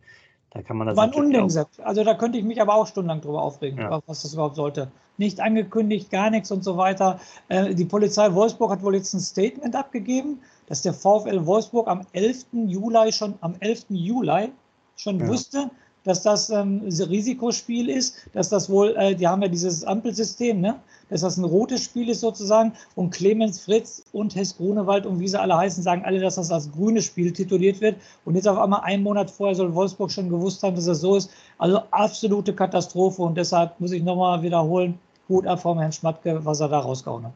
Da 0.51 0.61
kann 0.61 0.77
man 0.77 0.87
das. 0.87 0.97
War 0.97 1.05
ein 1.05 1.13
Unding, 1.13 1.43
also 1.83 2.03
da 2.03 2.13
könnte 2.15 2.37
ich 2.37 2.43
mich 2.43 2.61
aber 2.61 2.75
auch 2.75 2.87
stundenlang 2.87 3.21
drüber 3.21 3.41
aufregen, 3.41 3.79
ja. 3.79 4.01
was 4.07 4.23
das 4.23 4.33
überhaupt 4.33 4.55
sollte 4.55 4.91
nicht 5.19 5.41
angekündigt, 5.41 6.09
gar 6.09 6.31
nichts 6.31 6.49
und 6.49 6.63
so 6.63 6.77
weiter. 6.77 7.19
Äh, 7.49 7.75
die 7.75 7.85
Polizei 7.85 8.33
Wolfsburg 8.33 8.71
hat 8.71 8.81
wohl 8.81 8.95
jetzt 8.95 9.13
ein 9.13 9.19
Statement 9.19 9.75
abgegeben, 9.75 10.39
dass 10.67 10.81
der 10.81 10.93
VfL 10.93 11.45
Wolfsburg 11.45 11.87
am 11.87 12.01
11. 12.13 12.45
Juli 12.53 13.11
schon 13.11 13.35
am 13.41 13.55
11. 13.59 13.87
Juli 13.89 14.51
schon 14.95 15.19
ja. 15.19 15.27
wusste, 15.27 15.69
dass 16.03 16.23
das 16.23 16.51
ein 16.51 16.81
Risikospiel 16.81 17.89
ist, 17.89 18.15
dass 18.33 18.49
das 18.49 18.69
wohl, 18.69 18.95
äh, 18.97 19.15
die 19.15 19.27
haben 19.27 19.41
ja 19.41 19.47
dieses 19.47 19.83
Ampelsystem, 19.83 20.61
ne? 20.61 20.75
dass 21.09 21.21
das 21.21 21.37
ein 21.37 21.43
rotes 21.43 21.83
Spiel 21.83 22.09
ist 22.09 22.21
sozusagen 22.21 22.73
und 22.95 23.11
Clemens 23.11 23.63
Fritz 23.63 24.05
und 24.11 24.35
Hess 24.35 24.55
Grunewald 24.55 25.05
und 25.05 25.19
wie 25.19 25.27
sie 25.27 25.39
alle 25.39 25.57
heißen, 25.57 25.83
sagen 25.83 26.03
alle, 26.05 26.19
dass 26.19 26.35
das 26.35 26.51
als 26.51 26.71
grünes 26.71 27.05
Spiel 27.05 27.33
tituliert 27.33 27.81
wird 27.81 27.95
und 28.25 28.35
jetzt 28.35 28.47
auf 28.47 28.57
einmal 28.57 28.81
einen 28.81 29.03
Monat 29.03 29.29
vorher 29.29 29.55
soll 29.55 29.73
Wolfsburg 29.73 30.11
schon 30.11 30.29
gewusst 30.29 30.63
haben, 30.63 30.75
dass 30.75 30.85
das 30.85 31.01
so 31.01 31.15
ist. 31.15 31.31
Also 31.57 31.81
absolute 31.91 32.53
Katastrophe 32.53 33.21
und 33.21 33.37
deshalb 33.37 33.79
muss 33.79 33.91
ich 33.91 34.03
nochmal 34.03 34.41
wiederholen, 34.41 34.99
Hut 35.27 35.45
ab 35.45 35.61
vom 35.61 35.79
Herrn 35.79 35.91
Schmatke, 35.91 36.43
was 36.43 36.59
er 36.59 36.69
da 36.69 36.79
rausgehauen 36.79 37.25
hat. 37.25 37.33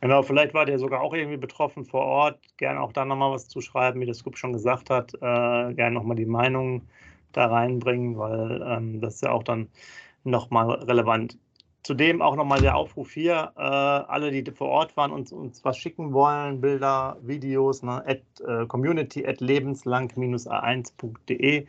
Genau, 0.00 0.20
vielleicht 0.22 0.52
war 0.52 0.66
der 0.66 0.80
sogar 0.80 1.00
auch 1.00 1.14
irgendwie 1.14 1.36
betroffen 1.36 1.84
vor 1.84 2.02
Ort. 2.02 2.36
Gerne 2.56 2.80
auch 2.80 2.92
da 2.92 3.04
nochmal 3.04 3.30
was 3.30 3.46
zuschreiben, 3.46 4.00
wie 4.00 4.06
der 4.06 4.14
Scoop 4.14 4.36
schon 4.36 4.52
gesagt 4.52 4.90
hat. 4.90 5.14
Äh, 5.14 5.18
gerne 5.20 5.92
nochmal 5.92 6.16
die 6.16 6.26
Meinung 6.26 6.82
da 7.32 7.46
reinbringen, 7.46 8.18
weil 8.18 8.62
ähm, 8.66 9.00
das 9.00 9.14
ist 9.16 9.22
ja 9.22 9.32
auch 9.32 9.42
dann 9.42 9.68
nochmal 10.24 10.70
relevant. 10.70 11.38
Zudem 11.82 12.22
auch 12.22 12.36
nochmal 12.36 12.60
der 12.60 12.76
Aufruf 12.76 13.10
hier, 13.12 13.52
äh, 13.56 13.60
alle, 13.60 14.30
die 14.30 14.48
vor 14.52 14.68
Ort 14.68 14.96
waren 14.96 15.10
und 15.10 15.32
uns 15.32 15.64
was 15.64 15.76
schicken 15.76 16.12
wollen, 16.12 16.60
Bilder, 16.60 17.16
Videos, 17.22 17.82
ne, 17.82 18.04
at, 18.06 18.22
äh, 18.46 18.66
community 18.66 19.26
at 19.26 19.40
lebenslang-a1.de. 19.40 21.66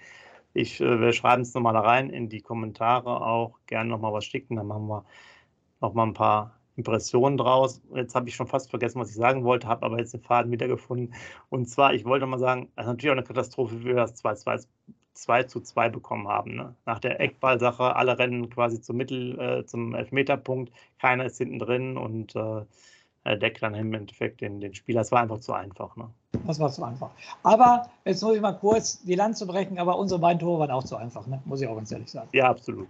Ich, 0.54 0.82
äh, 0.82 1.02
wir 1.02 1.14
schreiben 1.14 1.42
es 1.42 1.56
nochmal 1.56 1.74
da 1.74 1.80
rein 1.82 2.12
in 2.12 2.30
die 2.30 2.42
Kommentare 2.42 3.26
auch. 3.26 3.58
Gerne 3.66 3.90
nochmal 3.90 4.14
was 4.14 4.26
schicken, 4.26 4.56
dann 4.56 4.68
machen 4.68 4.88
wir 4.88 5.04
noch 5.82 5.96
mal 5.96 6.04
ein 6.04 6.14
paar 6.14 6.60
Impressionen 6.76 7.38
draus. 7.38 7.82
Jetzt 7.94 8.16
habe 8.16 8.30
ich 8.30 8.36
schon 8.36 8.48
fast 8.48 8.70
vergessen, 8.70 9.00
was 9.00 9.10
ich 9.10 9.16
sagen 9.16 9.44
wollte, 9.44 9.68
habe 9.68 9.86
aber 9.86 10.00
jetzt 10.00 10.14
den 10.14 10.22
Faden 10.22 10.52
wiedergefunden. 10.52 11.14
Und 11.50 11.70
zwar, 11.70 11.94
ich 11.94 12.06
wollte 12.06 12.26
mal 12.26 12.40
sagen, 12.40 12.72
das 12.76 12.86
ist 12.86 12.90
natürlich 12.90 13.12
auch 13.12 13.18
eine 13.18 13.26
Katastrophe, 13.26 13.80
wie 13.82 13.86
wir 13.86 13.96
das 13.96 14.16
2, 14.16 14.36
2, 15.14 15.44
2 15.44 15.44
zu 15.44 15.62
2 15.62 15.90
bekommen 15.90 16.28
haben. 16.28 16.56
Ne? 16.56 16.76
Nach 16.86 17.00
der 17.00 17.20
Eckballsache, 17.20 17.96
alle 17.96 18.18
rennen 18.18 18.50
quasi 18.50 18.82
zum 18.82 18.98
Mittel, 18.98 19.40
äh, 19.40 19.66
zum 19.66 19.96
Elfmeterpunkt, 19.96 20.72
keiner 21.00 21.26
ist 21.26 21.38
hinten 21.38 21.60
drin 21.60 21.98
und 21.98 22.36
äh, 22.36 23.38
deckt 23.38 23.64
dann 23.64 23.74
im 23.74 23.94
Endeffekt 23.94 24.42
den, 24.42 24.60
den 24.60 24.74
Spieler. 24.74 25.02
Das 25.02 25.12
war 25.12 25.22
einfach 25.22 25.40
zu 25.40 25.54
einfach. 25.54 25.96
Ne? 25.96 26.10
Das 26.46 26.60
war 26.60 26.72
zu 26.72 26.84
einfach. 26.84 27.12
Aber 27.44 27.90
jetzt 28.06 28.22
muss 28.22 28.36
ich 28.36 28.42
mal 28.42 28.54
kurz 28.54 29.02
die 29.04 29.16
Land 29.16 29.38
zu 29.38 29.48
brechen, 29.48 29.80
aber 29.80 29.98
unsere 29.98 30.20
beiden 30.20 30.40
Tore 30.40 30.60
waren 30.60 30.72
auch 30.72 30.84
zu 30.84 30.98
einfach, 30.98 31.26
ne? 31.28 31.42
muss 31.46 31.62
ich 31.62 31.68
auch 31.68 31.76
ganz 31.76 31.92
ehrlich 31.92 32.12
sagen. 32.12 32.30
Ja, 32.34 32.50
absolut. 32.50 32.88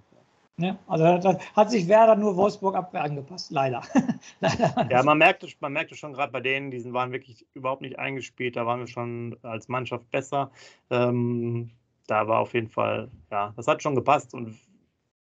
Ne? 0.56 0.78
Also 0.88 1.04
da 1.18 1.40
hat 1.56 1.72
sich 1.72 1.88
Werder 1.88 2.16
nur 2.16 2.36
Wolfsburg 2.36 2.76
Abwehr 2.76 3.04
angepasst, 3.04 3.52
leider. 3.52 3.82
leider. 4.40 4.88
Ja, 4.90 5.02
man 5.04 5.18
merkte, 5.18 5.48
man 5.60 5.74
merkte 5.74 5.96
schon 5.96 6.14
gerade 6.14 6.32
bei 6.32 6.42
denen, 6.42 6.70
die 6.70 6.94
waren 6.94 7.12
wirklich 7.12 7.48
überhaupt 7.56 7.82
nicht 7.82 7.98
eingespielt, 7.98 8.56
da 8.56 8.66
waren 8.66 8.80
wir 8.80 8.88
schon 8.88 9.36
als 9.42 9.68
Mannschaft 9.68 10.10
besser. 10.12 10.52
Ähm, 10.92 11.72
da 12.08 12.28
war 12.28 12.39
auf 12.39 12.54
jeden 12.54 12.70
Fall, 12.70 13.10
ja, 13.32 13.54
das 13.56 13.68
hat 13.68 13.84
schon 13.84 13.96
gepasst 13.96 14.34
und 14.34 14.58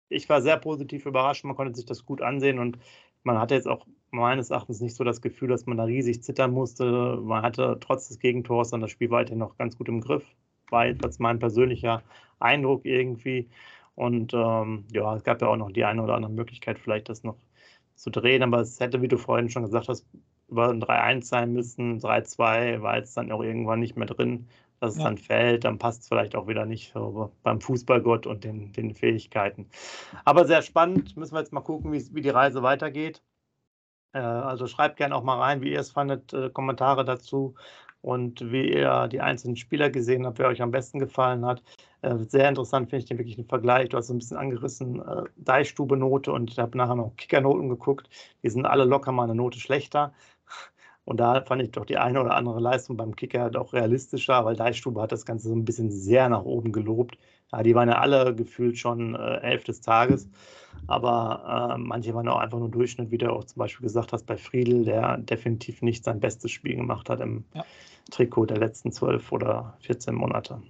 ich 0.10 0.27
war 0.29 0.41
sehr 0.41 0.58
positiv 0.58 1.05
überrascht, 1.05 1.43
man 1.43 1.55
konnte 1.55 1.75
sich 1.75 1.86
das 1.86 2.05
gut 2.05 2.21
ansehen 2.21 2.60
und 2.60 2.79
man 3.23 3.39
hatte 3.39 3.55
jetzt 3.55 3.67
auch 3.67 3.86
meines 4.12 4.49
Erachtens 4.49 4.82
nicht 4.82 4.95
so 4.95 5.03
das 5.03 5.21
Gefühl, 5.21 5.49
dass 5.49 5.65
man 5.65 5.77
da 5.77 5.84
riesig 5.84 6.23
zittern 6.23 6.51
musste. 6.51 7.19
Man 7.21 7.43
hatte 7.43 7.77
trotz 7.79 8.08
des 8.08 8.19
Gegentors 8.19 8.71
dann 8.71 8.82
das 8.82 8.91
Spiel 8.91 9.12
weiterhin 9.12 9.39
noch 9.39 9.58
ganz 9.58 9.77
gut 9.77 9.88
im 9.88 10.01
Griff. 10.01 10.23
War 10.69 10.88
jetzt 10.88 11.19
mein 11.19 11.39
persönlicher 11.39 12.01
Eindruck 12.39 12.86
irgendwie. 12.86 13.49
Und 13.95 14.34
ähm, 14.34 14.86
ja, 14.93 15.15
es 15.15 15.23
gab 15.23 15.41
ja 15.41 15.49
auch 15.49 15.58
noch 15.58 15.71
die 15.71 15.84
eine 15.84 16.01
oder 16.01 16.15
andere 16.15 16.32
Möglichkeit, 16.32 16.79
vielleicht 16.79 17.10
das 17.10 17.23
noch 17.23 17.38
zu 17.95 18.10
drehen, 18.10 18.43
aber 18.43 18.62
es 18.62 18.79
hätte, 18.79 19.01
wie 19.01 19.10
du 19.10 19.17
vorhin 19.17 19.49
schon 19.49 19.63
gesagt 19.63 19.89
hast, 19.89 20.08
über 20.47 20.69
ein 20.69 20.82
3-1 20.82 21.23
sein 21.25 21.51
müssen. 21.53 21.99
3-2 21.99 22.82
war 22.82 22.97
jetzt 22.97 23.17
dann 23.17 23.32
auch 23.32 23.43
irgendwann 23.43 23.82
nicht 23.82 23.97
mehr 23.97 24.08
drin, 24.08 24.47
dass 24.79 24.93
es 24.93 24.99
ja. 24.99 25.05
dann 25.05 25.17
fällt. 25.17 25.63
Dann 25.63 25.77
passt 25.77 26.01
es 26.03 26.07
vielleicht 26.07 26.35
auch 26.35 26.47
wieder 26.47 26.65
nicht 26.65 26.93
so 26.93 27.31
beim 27.43 27.61
Fußballgott 27.61 28.27
und 28.27 28.43
den, 28.43 28.71
den 28.73 28.93
Fähigkeiten. 28.95 29.67
Aber 30.25 30.45
sehr 30.45 30.61
spannend. 30.61 31.17
Müssen 31.17 31.33
wir 31.33 31.39
jetzt 31.39 31.53
mal 31.53 31.61
gucken, 31.61 31.91
wie 31.91 32.21
die 32.21 32.29
Reise 32.29 32.63
weitergeht. 32.63 33.21
Äh, 34.13 34.19
also 34.19 34.67
schreibt 34.67 34.97
gerne 34.97 35.15
auch 35.15 35.23
mal 35.23 35.39
rein, 35.39 35.61
wie 35.61 35.71
ihr 35.71 35.79
es 35.79 35.91
fandet, 35.91 36.33
äh, 36.33 36.49
Kommentare 36.49 37.05
dazu 37.05 37.55
und 38.01 38.51
wie 38.51 38.71
ihr 38.73 39.07
die 39.09 39.21
einzelnen 39.21 39.55
Spieler 39.57 39.89
gesehen 39.89 40.25
habt, 40.25 40.39
wer 40.39 40.47
euch 40.47 40.61
am 40.61 40.71
besten 40.71 40.99
gefallen 40.99 41.45
hat. 41.45 41.61
Äh, 42.01 42.15
sehr 42.17 42.47
interessant 42.47 42.89
finde 42.89 43.03
ich 43.03 43.09
den 43.09 43.17
wirklich 43.17 43.37
einen 43.37 43.47
Vergleich. 43.47 43.89
Du 43.89 43.97
hast 43.97 44.07
so 44.07 44.13
ein 44.13 44.19
bisschen 44.19 44.37
angerissen, 44.37 45.01
äh, 45.01 45.23
Deichstube-Note 45.37 46.31
und 46.31 46.49
ich 46.51 46.59
habe 46.59 46.77
nachher 46.77 46.95
noch 46.95 47.15
Kickernoten 47.17 47.69
geguckt. 47.69 48.09
Die 48.43 48.49
sind 48.49 48.65
alle 48.65 48.85
locker 48.85 49.11
mal 49.11 49.23
eine 49.23 49.35
Note 49.35 49.59
schlechter. 49.59 50.13
Und 51.05 51.19
da 51.19 51.41
fand 51.41 51.62
ich 51.62 51.71
doch 51.71 51.85
die 51.85 51.97
eine 51.97 52.21
oder 52.21 52.35
andere 52.35 52.59
Leistung 52.59 52.95
beim 52.95 53.15
Kicker 53.15 53.49
doch 53.49 53.73
realistischer, 53.73 54.45
weil 54.45 54.55
Deichstube 54.55 55.01
hat 55.01 55.12
das 55.12 55.25
Ganze 55.25 55.49
so 55.49 55.55
ein 55.55 55.65
bisschen 55.65 55.91
sehr 55.91 56.29
nach 56.29 56.43
oben 56.43 56.71
gelobt. 56.71 57.17
Ja, 57.51 57.63
die 57.63 57.73
waren 57.73 57.89
ja 57.89 57.97
alle 57.97 58.35
gefühlt 58.35 58.77
schon 58.77 59.15
äh, 59.15 59.38
elf 59.38 59.63
des 59.63 59.81
Tages, 59.81 60.29
aber 60.85 61.73
äh, 61.73 61.77
manche 61.79 62.13
waren 62.13 62.27
auch 62.27 62.38
einfach 62.38 62.59
nur 62.59 62.69
Durchschnitt, 62.69 63.09
wie 63.09 63.17
du 63.17 63.31
auch 63.31 63.43
zum 63.43 63.59
Beispiel 63.59 63.85
gesagt 63.85 64.13
hast, 64.13 64.27
bei 64.27 64.38
Friedel, 64.38 64.85
der 64.85 65.17
definitiv 65.17 65.81
nicht 65.81 66.03
sein 66.03 66.19
bestes 66.19 66.51
Spiel 66.51 66.75
gemacht 66.75 67.09
hat 67.09 67.21
im 67.21 67.43
ja. 67.55 67.65
Trikot 68.12 68.45
der 68.45 68.57
letzten 68.57 68.91
zwölf 68.91 69.31
oder 69.31 69.77
14 69.79 70.13
Monate. 70.13 70.62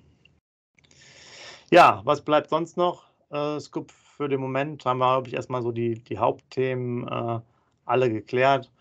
Ja, 1.72 2.02
was 2.06 2.22
bleibt 2.22 2.50
sonst 2.50 2.78
noch? 2.78 3.04
Äh, 3.30 3.60
Scoop 3.60 3.92
für 3.92 4.28
den 4.28 4.42
Moment 4.42 4.86
haben 4.86 5.00
wir, 5.00 5.16
glaube 5.16 5.28
ich, 5.28 5.34
erstmal 5.34 5.62
so 5.62 5.72
die, 5.72 5.96
die 5.96 6.18
Hauptthemen 6.18 7.08
äh, 7.08 7.40
alle 7.86 8.12
geklärt. 8.12 8.72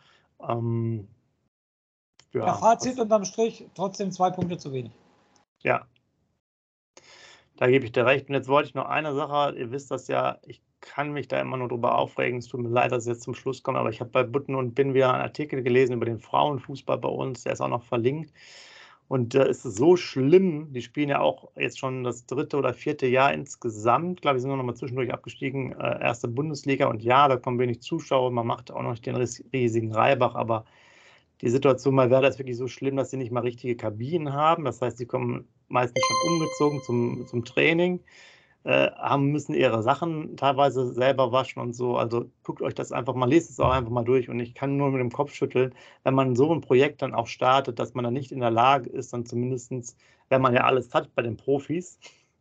Ähm, 0.49 1.09
ja, 2.33 2.47
ja, 2.47 2.55
Fazit 2.55 2.99
unterm 2.99 3.25
Strich, 3.25 3.67
trotzdem 3.75 4.13
zwei 4.13 4.31
Punkte 4.31 4.59
zu 4.59 4.73
wenig. 4.73 4.93
Ja, 5.63 5.87
da 7.59 7.67
gebe 7.67 7.85
ich 7.85 7.93
dir 7.93 8.07
recht. 8.07 8.29
Und 8.29 8.37
jetzt 8.37 8.49
wollte 8.49 8.69
ich 8.69 8.75
noch 8.75 8.87
eine 8.87 9.15
Sache, 9.15 9.57
ihr 9.59 9.73
wisst 9.73 9.91
das 9.91 10.07
ja, 10.07 10.39
ich 10.47 10.63
kann 10.81 11.13
mich 11.13 11.27
da 11.27 11.41
immer 11.41 11.57
nur 11.57 11.69
drüber 11.69 11.99
aufregen. 11.99 12.39
Es 12.39 12.47
tut 12.47 12.61
mir 12.61 12.69
leid, 12.69 12.93
dass 12.93 13.03
es 13.03 13.09
jetzt 13.09 13.23
zum 13.23 13.35
Schluss 13.35 13.65
kommt, 13.65 13.77
aber 13.77 13.91
ich 13.91 14.01
habe 14.01 14.11
bei 14.11 14.23
Butten 14.23 14.55
und 14.55 14.77
Bin 14.77 14.95
wieder 14.95 15.13
einen 15.13 15.23
Artikel 15.23 15.63
gelesen 15.65 15.95
über 15.95 16.07
den 16.07 16.21
Frauenfußball 16.21 16.99
bei 16.99 17.09
uns, 17.09 17.43
der 17.43 17.55
ist 17.55 17.61
auch 17.61 17.69
noch 17.69 17.83
verlinkt. 17.83 18.33
Und 19.09 19.35
da 19.35 19.43
äh, 19.43 19.51
ist 19.51 19.65
es 19.65 19.75
so 19.75 19.97
schlimm, 19.97 20.73
die 20.73 20.83
spielen 20.83 21.09
ja 21.09 21.21
auch 21.21 21.51
jetzt 21.57 21.81
schon 21.81 22.05
das 22.05 22.27
dritte 22.27 22.59
oder 22.59 22.75
vierte 22.75 23.09
Jahr 23.09 23.33
insgesamt. 23.35 24.19
Ich 24.19 24.23
glaube, 24.23 24.37
wir 24.37 24.41
sind 24.41 24.57
noch 24.57 24.63
mal 24.63 24.77
zwischendurch 24.77 25.13
abgestiegen, 25.13 25.73
äh, 25.73 26.01
erste 26.01 26.29
Bundesliga. 26.29 26.87
Und 26.87 27.03
ja, 27.03 27.27
da 27.27 27.39
kommen 27.39 27.59
wenig 27.59 27.83
Zuschauer, 27.83 28.31
man 28.31 28.47
macht 28.47 28.71
auch 28.71 28.83
noch 28.83 28.97
den 29.01 29.17
riesigen 29.17 29.93
Reibach, 29.93 30.37
aber 30.37 30.65
die 31.43 31.51
Situation 31.51 31.97
bei 31.97 32.11
Werder 32.11 32.29
ist 32.29 32.39
wirklich 32.39 32.57
so 32.57 32.69
schlimm, 32.69 32.97
dass 32.97 33.11
sie 33.11 33.17
nicht 33.17 33.33
mal 33.33 33.41
richtige 33.41 33.77
Kabinen 33.77 34.33
haben. 34.33 34.65
Das 34.65 34.81
heißt, 34.83 34.99
sie 34.99 35.07
kommen 35.07 35.49
meistens 35.69 36.05
schon 36.05 36.33
umgezogen 36.33 36.83
zum, 36.83 37.27
zum 37.27 37.45
Training. 37.45 38.01
äh, 38.65 38.91
haben, 38.93 39.33
müssen 39.33 39.55
ihre 39.55 39.83
Sachen 39.83 40.37
teilweise 40.37 40.93
selber 40.93 41.33
waschen 41.33 41.63
und 41.63 41.75
so. 41.75 41.97
Also 41.97 42.31
guckt 42.43 42.63
euch 42.63 42.75
das 42.75 42.93
einfach 42.93 43.15
mal, 43.15 43.29
lest 43.29 43.51
es 43.51 43.61
auch 43.61 43.71
einfach 43.71 43.91
mal 43.91 44.05
durch. 44.05 44.29
Und 44.29 44.41
ich 44.41 44.55
kann 44.55 44.77
nur 44.77 44.91
mit 44.91 45.01
dem 45.01 45.13
Kopf 45.13 45.33
schütteln, 45.35 45.75
wenn 46.05 46.15
man 46.15 46.37
so 46.37 46.53
ein 46.53 46.61
Projekt 46.61 47.03
dann 47.03 47.15
auch 47.15 47.27
startet, 47.27 47.79
dass 47.79 47.95
man 47.95 48.05
dann 48.05 48.15
nicht 48.15 48.33
in 48.33 48.41
der 48.41 48.51
Lage 48.51 48.91
ist, 48.91 49.13
dann 49.13 49.27
zumindest, 49.27 49.97
wenn 50.29 50.43
man 50.43 50.55
ja 50.55 50.65
alles 50.65 50.93
hat 50.95 51.15
bei 51.15 51.23
den 51.23 51.37
Profis, 51.37 51.99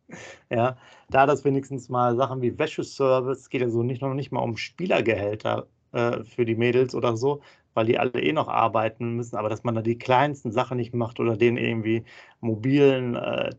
ja, 0.49 0.77
da 1.09 1.25
das 1.25 1.43
wenigstens 1.45 1.89
mal 1.89 2.15
Sachen 2.15 2.41
wie 2.41 2.57
Wäscheservice, 2.57 3.49
geht 3.49 3.61
ja 3.61 3.69
so 3.69 3.83
nicht 3.83 4.01
noch 4.01 4.13
nicht 4.13 4.31
mal 4.31 4.41
um 4.41 4.57
Spielergehälter 4.57 5.67
äh, 5.91 6.23
für 6.23 6.45
die 6.45 6.55
Mädels 6.55 6.95
oder 6.95 7.17
so, 7.17 7.41
weil 7.77 7.85
die 7.85 7.99
alle 7.99 8.19
eh 8.19 8.33
noch 8.33 8.47
arbeiten 8.47 9.15
müssen, 9.15 9.37
aber 9.37 9.49
dass 9.49 9.63
man 9.63 9.75
da 9.75 9.81
die 9.81 9.99
kleinsten 9.99 10.51
Sachen 10.51 10.77
nicht 10.77 10.95
macht 10.95 11.19
oder 11.19 11.37
denen 11.37 11.57
irgendwie 11.57 12.03
mobilen 12.41 13.15
äh, 13.15 13.51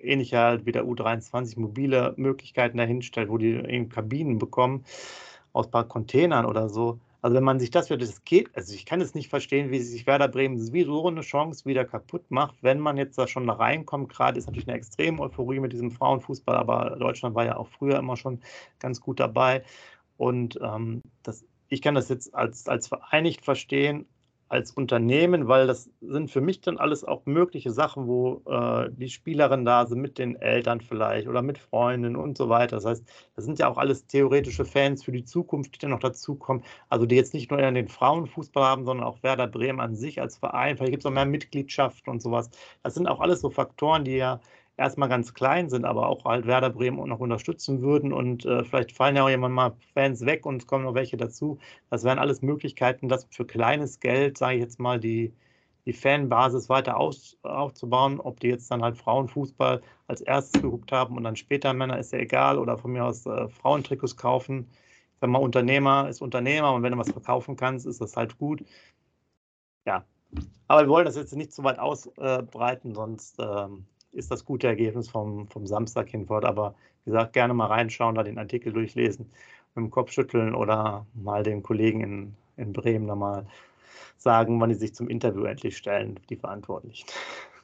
ähnlicher 0.00 0.40
halt 0.40 0.66
wie 0.66 0.72
der 0.72 0.84
U23 0.84 1.58
mobile 1.58 2.12
Möglichkeiten 2.16 2.76
dahinstellt, 2.76 3.28
wo 3.28 3.38
die 3.38 3.54
eben 3.54 3.88
Kabinen 3.88 4.38
bekommen 4.38 4.84
aus 5.52 5.66
ein 5.66 5.70
paar 5.70 5.86
Containern 5.86 6.44
oder 6.44 6.68
so. 6.68 6.98
Also 7.22 7.36
wenn 7.36 7.44
man 7.44 7.60
sich 7.60 7.70
das 7.70 7.86
das 7.86 8.24
geht, 8.24 8.50
also 8.56 8.74
ich 8.74 8.84
kann 8.84 9.00
es 9.00 9.14
nicht 9.14 9.28
verstehen, 9.28 9.70
wie 9.70 9.78
sich 9.78 10.06
Werder 10.06 10.28
Bremen 10.28 10.58
wie 10.72 10.84
so 10.84 11.06
eine 11.06 11.20
Chance 11.20 11.64
wieder 11.66 11.84
kaputt 11.84 12.24
macht, 12.30 12.56
wenn 12.62 12.80
man 12.80 12.96
jetzt 12.96 13.16
da 13.16 13.28
schon 13.28 13.46
da 13.46 13.54
reinkommt. 13.54 14.08
Gerade 14.12 14.38
ist 14.38 14.46
natürlich 14.46 14.68
eine 14.68 14.76
extreme 14.76 15.20
Euphorie 15.22 15.60
mit 15.60 15.72
diesem 15.72 15.92
Frauenfußball, 15.92 16.56
aber 16.56 16.96
Deutschland 16.98 17.36
war 17.36 17.44
ja 17.44 17.56
auch 17.56 17.68
früher 17.68 17.98
immer 17.98 18.16
schon 18.16 18.40
ganz 18.80 19.00
gut 19.00 19.20
dabei. 19.20 19.62
Und 20.16 20.58
ähm, 20.62 21.02
das, 21.22 21.44
ich 21.68 21.82
kann 21.82 21.94
das 21.94 22.08
jetzt 22.08 22.34
als, 22.34 22.68
als 22.68 22.88
vereinigt 22.88 23.44
verstehen, 23.44 24.06
als 24.48 24.70
Unternehmen, 24.70 25.48
weil 25.48 25.66
das 25.66 25.90
sind 26.00 26.30
für 26.30 26.40
mich 26.40 26.60
dann 26.60 26.78
alles 26.78 27.02
auch 27.04 27.26
mögliche 27.26 27.72
Sachen, 27.72 28.06
wo 28.06 28.42
äh, 28.46 28.88
die 28.92 29.08
Spielerinnen 29.08 29.64
da 29.64 29.86
sind, 29.86 30.00
mit 30.00 30.18
den 30.18 30.36
Eltern 30.36 30.80
vielleicht 30.80 31.26
oder 31.26 31.42
mit 31.42 31.58
Freunden 31.58 32.14
und 32.14 32.38
so 32.38 32.48
weiter. 32.48 32.76
Das 32.76 32.84
heißt, 32.84 33.04
das 33.34 33.44
sind 33.44 33.58
ja 33.58 33.68
auch 33.68 33.76
alles 33.76 34.06
theoretische 34.06 34.64
Fans 34.64 35.02
für 35.02 35.10
die 35.10 35.24
Zukunft, 35.24 35.74
die 35.74 35.78
dann 35.80 35.90
noch 35.90 35.98
dazukommen. 35.98 36.62
Also 36.88 37.06
die 37.06 37.16
jetzt 37.16 37.34
nicht 37.34 37.50
nur 37.50 37.58
den 37.58 37.88
Frauenfußball 37.88 38.64
haben, 38.64 38.84
sondern 38.84 39.06
auch 39.06 39.22
Werder 39.24 39.48
Bremen 39.48 39.80
an 39.80 39.96
sich 39.96 40.20
als 40.20 40.38
Verein. 40.38 40.76
Vielleicht 40.76 40.92
gibt 40.92 41.02
es 41.02 41.06
auch 41.06 41.14
mehr 41.14 41.26
Mitgliedschaften 41.26 42.12
und 42.12 42.22
sowas. 42.22 42.50
Das 42.84 42.94
sind 42.94 43.08
auch 43.08 43.20
alles 43.20 43.40
so 43.40 43.50
Faktoren, 43.50 44.04
die 44.04 44.16
ja 44.16 44.40
erstmal 44.76 45.08
ganz 45.08 45.34
klein 45.34 45.68
sind, 45.70 45.84
aber 45.84 46.08
auch 46.08 46.24
halt 46.24 46.46
Werder 46.46 46.70
Bremen 46.70 47.08
noch 47.08 47.20
unterstützen 47.20 47.82
würden 47.82 48.12
und 48.12 48.44
äh, 48.44 48.64
vielleicht 48.64 48.92
fallen 48.92 49.16
ja 49.16 49.24
auch 49.24 49.28
jemand 49.28 49.54
mal 49.54 49.76
Fans 49.94 50.24
weg 50.26 50.44
und 50.46 50.62
es 50.62 50.66
kommen 50.66 50.84
noch 50.84 50.94
welche 50.94 51.16
dazu. 51.16 51.58
Das 51.90 52.04
wären 52.04 52.18
alles 52.18 52.42
Möglichkeiten, 52.42 53.08
das 53.08 53.26
für 53.30 53.46
kleines 53.46 54.00
Geld, 54.00 54.38
sage 54.38 54.56
ich 54.56 54.60
jetzt 54.62 54.78
mal, 54.78 55.00
die, 55.00 55.32
die 55.86 55.92
Fanbasis 55.92 56.68
weiter 56.68 56.98
aus, 56.98 57.38
aufzubauen. 57.42 58.20
Ob 58.20 58.40
die 58.40 58.48
jetzt 58.48 58.70
dann 58.70 58.82
halt 58.82 58.98
Frauenfußball 58.98 59.82
als 60.08 60.20
erstes 60.20 60.60
geguckt 60.62 60.92
haben 60.92 61.16
und 61.16 61.24
dann 61.24 61.36
später 61.36 61.72
Männer, 61.72 61.98
ist 61.98 62.12
ja 62.12 62.18
egal. 62.18 62.58
Oder 62.58 62.76
von 62.76 62.92
mir 62.92 63.04
aus 63.04 63.24
äh, 63.26 63.48
Frauentrikots 63.48 64.16
kaufen. 64.16 64.66
Ich 65.14 65.20
sag 65.20 65.30
mal, 65.30 65.38
Unternehmer 65.38 66.08
ist 66.08 66.20
Unternehmer 66.20 66.72
und 66.74 66.82
wenn 66.82 66.92
du 66.92 66.98
was 66.98 67.10
verkaufen 67.10 67.56
kannst, 67.56 67.86
ist 67.86 68.00
das 68.00 68.16
halt 68.16 68.36
gut. 68.38 68.62
Ja, 69.86 70.04
aber 70.68 70.82
wir 70.82 70.88
wollen 70.88 71.06
das 71.06 71.16
jetzt 71.16 71.34
nicht 71.34 71.52
zu 71.52 71.64
weit 71.64 71.78
ausbreiten, 71.78 72.94
sonst 72.94 73.36
ähm, 73.38 73.86
ist 74.16 74.30
das 74.30 74.44
gute 74.44 74.66
Ergebnis 74.66 75.08
vom, 75.08 75.46
vom 75.48 75.66
Samstag 75.66 76.08
hinfort. 76.08 76.44
Aber 76.44 76.74
wie 77.04 77.10
gesagt, 77.10 77.32
gerne 77.32 77.54
mal 77.54 77.66
reinschauen, 77.66 78.14
da 78.14 78.22
den 78.22 78.38
Artikel 78.38 78.72
durchlesen, 78.72 79.26
mit 79.74 79.84
dem 79.84 79.90
Kopf 79.90 80.10
schütteln 80.10 80.54
oder 80.54 81.06
mal 81.14 81.42
den 81.42 81.62
Kollegen 81.62 82.00
in, 82.00 82.34
in 82.56 82.72
Bremen 82.72 83.06
nochmal 83.06 83.46
sagen, 84.16 84.60
wann 84.60 84.70
die 84.70 84.74
sich 84.74 84.94
zum 84.94 85.08
Interview 85.08 85.44
endlich 85.44 85.76
stellen, 85.76 86.18
die 86.30 86.36
Verantwortlichen. 86.36 87.06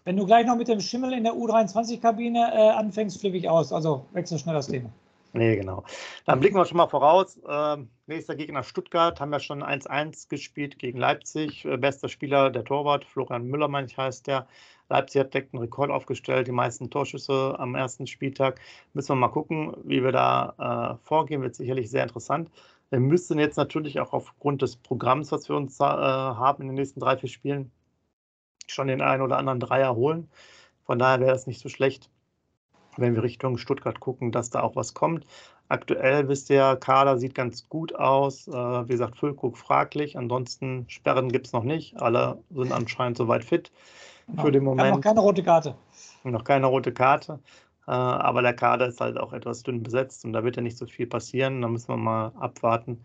Wenn 0.04 0.16
du 0.16 0.26
gleich 0.26 0.46
noch 0.46 0.56
mit 0.56 0.68
dem 0.68 0.80
Schimmel 0.80 1.12
in 1.12 1.24
der 1.24 1.32
U23-Kabine 1.32 2.52
äh, 2.52 2.70
anfängst, 2.70 3.20
flippe 3.20 3.36
ich 3.36 3.48
aus. 3.48 3.72
Also 3.72 4.04
wechsel 4.12 4.38
schnell 4.38 4.54
das 4.54 4.66
Thema. 4.66 4.90
Nee, 5.34 5.56
genau. 5.56 5.84
Dann 6.26 6.40
blicken 6.40 6.56
wir 6.56 6.66
schon 6.66 6.76
mal 6.76 6.88
voraus. 6.88 7.40
Ähm, 7.48 7.88
nächster 8.06 8.36
Gegner 8.36 8.62
Stuttgart, 8.62 9.18
haben 9.18 9.30
wir 9.30 9.40
schon 9.40 9.62
1-1 9.62 10.28
gespielt 10.28 10.78
gegen 10.78 10.98
Leipzig. 10.98 11.64
Äh, 11.64 11.78
bester 11.78 12.10
Spieler 12.10 12.50
der 12.50 12.64
Torwart, 12.64 13.06
Florian 13.06 13.46
Müller, 13.46 13.68
manch 13.68 13.96
heißt 13.96 14.26
der. 14.26 14.46
Leipzig 14.90 15.20
hat 15.20 15.32
direkt 15.32 15.54
einen 15.54 15.62
Rekord 15.62 15.90
aufgestellt, 15.90 16.48
die 16.48 16.52
meisten 16.52 16.90
Torschüsse 16.90 17.54
am 17.58 17.74
ersten 17.74 18.06
Spieltag. 18.06 18.60
Müssen 18.92 19.10
wir 19.10 19.16
mal 19.16 19.28
gucken, 19.28 19.74
wie 19.84 20.04
wir 20.04 20.12
da 20.12 20.98
äh, 21.00 21.06
vorgehen, 21.06 21.40
wird 21.40 21.54
sicherlich 21.54 21.90
sehr 21.90 22.02
interessant. 22.02 22.50
Wir 22.90 23.00
müssen 23.00 23.38
jetzt 23.38 23.56
natürlich 23.56 24.00
auch 24.00 24.12
aufgrund 24.12 24.60
des 24.60 24.76
Programms, 24.76 25.32
was 25.32 25.48
wir 25.48 25.56
uns 25.56 25.80
äh, 25.80 25.84
haben 25.84 26.60
in 26.60 26.68
den 26.68 26.74
nächsten 26.74 27.00
drei, 27.00 27.16
vier 27.16 27.30
Spielen, 27.30 27.72
schon 28.66 28.88
den 28.88 29.00
einen 29.00 29.22
oder 29.22 29.38
anderen 29.38 29.60
Dreier 29.60 29.96
holen. 29.96 30.28
Von 30.84 30.98
daher 30.98 31.20
wäre 31.20 31.34
es 31.34 31.46
nicht 31.46 31.60
so 31.60 31.70
schlecht, 31.70 32.10
wenn 32.96 33.14
wir 33.14 33.22
Richtung 33.22 33.58
Stuttgart 33.58 34.00
gucken, 34.00 34.32
dass 34.32 34.50
da 34.50 34.62
auch 34.62 34.76
was 34.76 34.94
kommt. 34.94 35.26
Aktuell 35.68 36.28
wisst 36.28 36.50
ihr, 36.50 36.76
Kader 36.76 37.16
sieht 37.16 37.34
ganz 37.34 37.68
gut 37.68 37.94
aus. 37.94 38.46
Äh, 38.48 38.52
wie 38.52 38.92
gesagt, 38.92 39.16
Füllkrug 39.16 39.56
fraglich. 39.56 40.18
Ansonsten 40.18 40.84
Sperren 40.88 41.30
gibt 41.30 41.46
es 41.46 41.52
noch 41.52 41.64
nicht. 41.64 42.00
Alle 42.00 42.38
sind 42.50 42.72
anscheinend 42.72 43.16
soweit 43.16 43.44
fit 43.44 43.72
genau. 44.26 44.42
für 44.42 44.52
den 44.52 44.64
Moment. 44.64 44.96
Noch 44.96 45.00
keine 45.00 45.20
rote 45.20 45.42
Karte. 45.42 45.74
Noch 46.24 46.44
keine 46.44 46.66
rote 46.66 46.92
Karte. 46.92 47.38
Äh, 47.86 47.90
aber 47.90 48.42
der 48.42 48.54
Kader 48.54 48.86
ist 48.86 49.00
halt 49.00 49.18
auch 49.18 49.32
etwas 49.32 49.62
dünn 49.62 49.82
besetzt 49.82 50.24
und 50.24 50.32
da 50.32 50.44
wird 50.44 50.56
ja 50.56 50.62
nicht 50.62 50.78
so 50.78 50.86
viel 50.86 51.06
passieren. 51.06 51.62
Da 51.62 51.68
müssen 51.68 51.88
wir 51.88 51.96
mal 51.96 52.32
abwarten. 52.38 53.02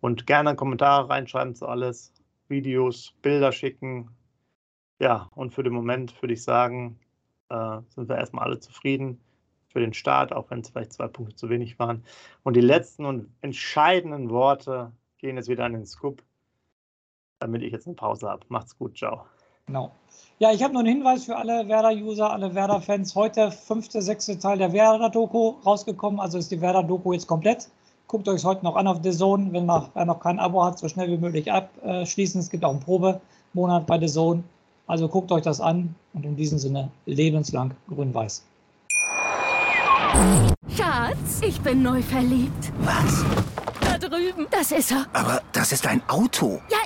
Und 0.00 0.26
gerne 0.26 0.54
Kommentare 0.54 1.08
reinschreiben 1.08 1.54
zu 1.54 1.66
alles. 1.66 2.12
Videos, 2.48 3.14
Bilder 3.22 3.52
schicken. 3.52 4.10
Ja, 5.00 5.28
und 5.34 5.52
für 5.52 5.62
den 5.62 5.72
Moment 5.72 6.20
würde 6.22 6.34
ich 6.34 6.42
sagen, 6.42 6.98
äh, 7.54 7.80
sind 7.94 8.08
wir 8.08 8.16
erstmal 8.16 8.46
alle 8.46 8.58
zufrieden 8.58 9.20
für 9.68 9.80
den 9.80 9.94
Start, 9.94 10.32
auch 10.32 10.50
wenn 10.50 10.60
es 10.60 10.70
vielleicht 10.70 10.92
zwei 10.92 11.08
Punkte 11.08 11.34
zu 11.34 11.48
wenig 11.48 11.78
waren. 11.78 12.04
Und 12.42 12.56
die 12.56 12.60
letzten 12.60 13.04
und 13.04 13.32
entscheidenden 13.40 14.30
Worte 14.30 14.92
gehen 15.18 15.36
jetzt 15.36 15.48
wieder 15.48 15.64
an 15.64 15.72
den 15.72 15.86
Scoop, 15.86 16.22
damit 17.40 17.62
ich 17.62 17.72
jetzt 17.72 17.86
eine 17.86 17.96
Pause 17.96 18.28
habe. 18.28 18.44
Macht's 18.48 18.78
gut, 18.78 18.96
ciao. 18.96 19.24
Genau. 19.66 19.92
Ja, 20.38 20.52
ich 20.52 20.62
habe 20.62 20.74
nur 20.74 20.80
einen 20.80 20.96
Hinweis 20.96 21.24
für 21.24 21.36
alle 21.36 21.68
Werder-User, 21.68 22.30
alle 22.30 22.54
Werder-Fans. 22.54 23.14
Heute 23.14 23.50
fünfte, 23.50 24.02
sechste 24.02 24.38
Teil 24.38 24.58
der 24.58 24.72
Werder-Doku 24.72 25.54
rausgekommen. 25.64 26.20
Also 26.20 26.38
ist 26.38 26.50
die 26.50 26.60
Werder-Doku 26.60 27.12
jetzt 27.12 27.26
komplett. 27.26 27.68
Guckt 28.06 28.28
euch 28.28 28.44
heute 28.44 28.64
noch 28.64 28.76
an 28.76 28.86
auf 28.86 28.98
The 29.02 29.10
Zone. 29.10 29.52
Wenn 29.52 29.64
man, 29.64 29.90
noch 30.06 30.20
kein 30.20 30.38
Abo 30.38 30.62
hat, 30.62 30.78
so 30.78 30.88
schnell 30.88 31.08
wie 31.08 31.16
möglich 31.16 31.50
abschließen. 31.50 32.40
Es 32.40 32.50
gibt 32.50 32.64
auch 32.64 32.72
einen 32.72 32.80
Probemonat 32.80 33.86
bei 33.86 33.98
The 33.98 34.06
Zone. 34.06 34.44
Also 34.86 35.08
guckt 35.08 35.32
euch 35.32 35.42
das 35.42 35.60
an 35.60 35.94
und 36.12 36.24
in 36.24 36.36
diesem 36.36 36.58
Sinne 36.58 36.90
lebenslang 37.06 37.72
grün-weiß. 37.88 38.44
Schatz, 40.76 41.40
ich 41.42 41.60
bin 41.60 41.82
neu 41.82 42.02
verliebt. 42.02 42.72
Was? 42.80 43.24
Da 43.80 43.98
drüben. 43.98 44.46
Das 44.50 44.72
ist 44.72 44.92
er. 44.92 45.06
Aber 45.12 45.42
das 45.52 45.72
ist 45.72 45.86
ein 45.86 46.02
Auto. 46.08 46.60
Ja, 46.70 46.78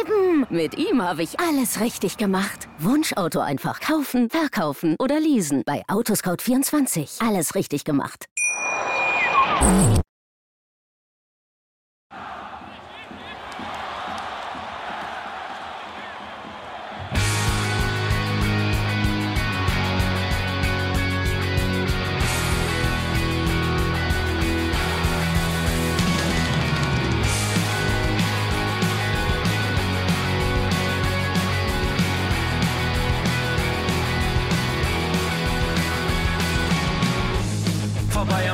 eben. 0.00 0.46
Mit 0.50 0.76
ihm 0.76 1.02
habe 1.02 1.22
ich 1.22 1.38
alles 1.40 1.80
richtig 1.80 2.16
gemacht. 2.16 2.68
Wunschauto 2.78 3.40
einfach 3.40 3.80
kaufen, 3.80 4.28
verkaufen 4.28 4.96
oder 4.98 5.20
leasen. 5.20 5.62
Bei 5.64 5.82
Autoscout24. 5.86 7.26
Alles 7.26 7.54
richtig 7.54 7.84
gemacht. 7.84 8.26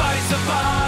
Everybody 0.00 0.20
survive. 0.28 0.87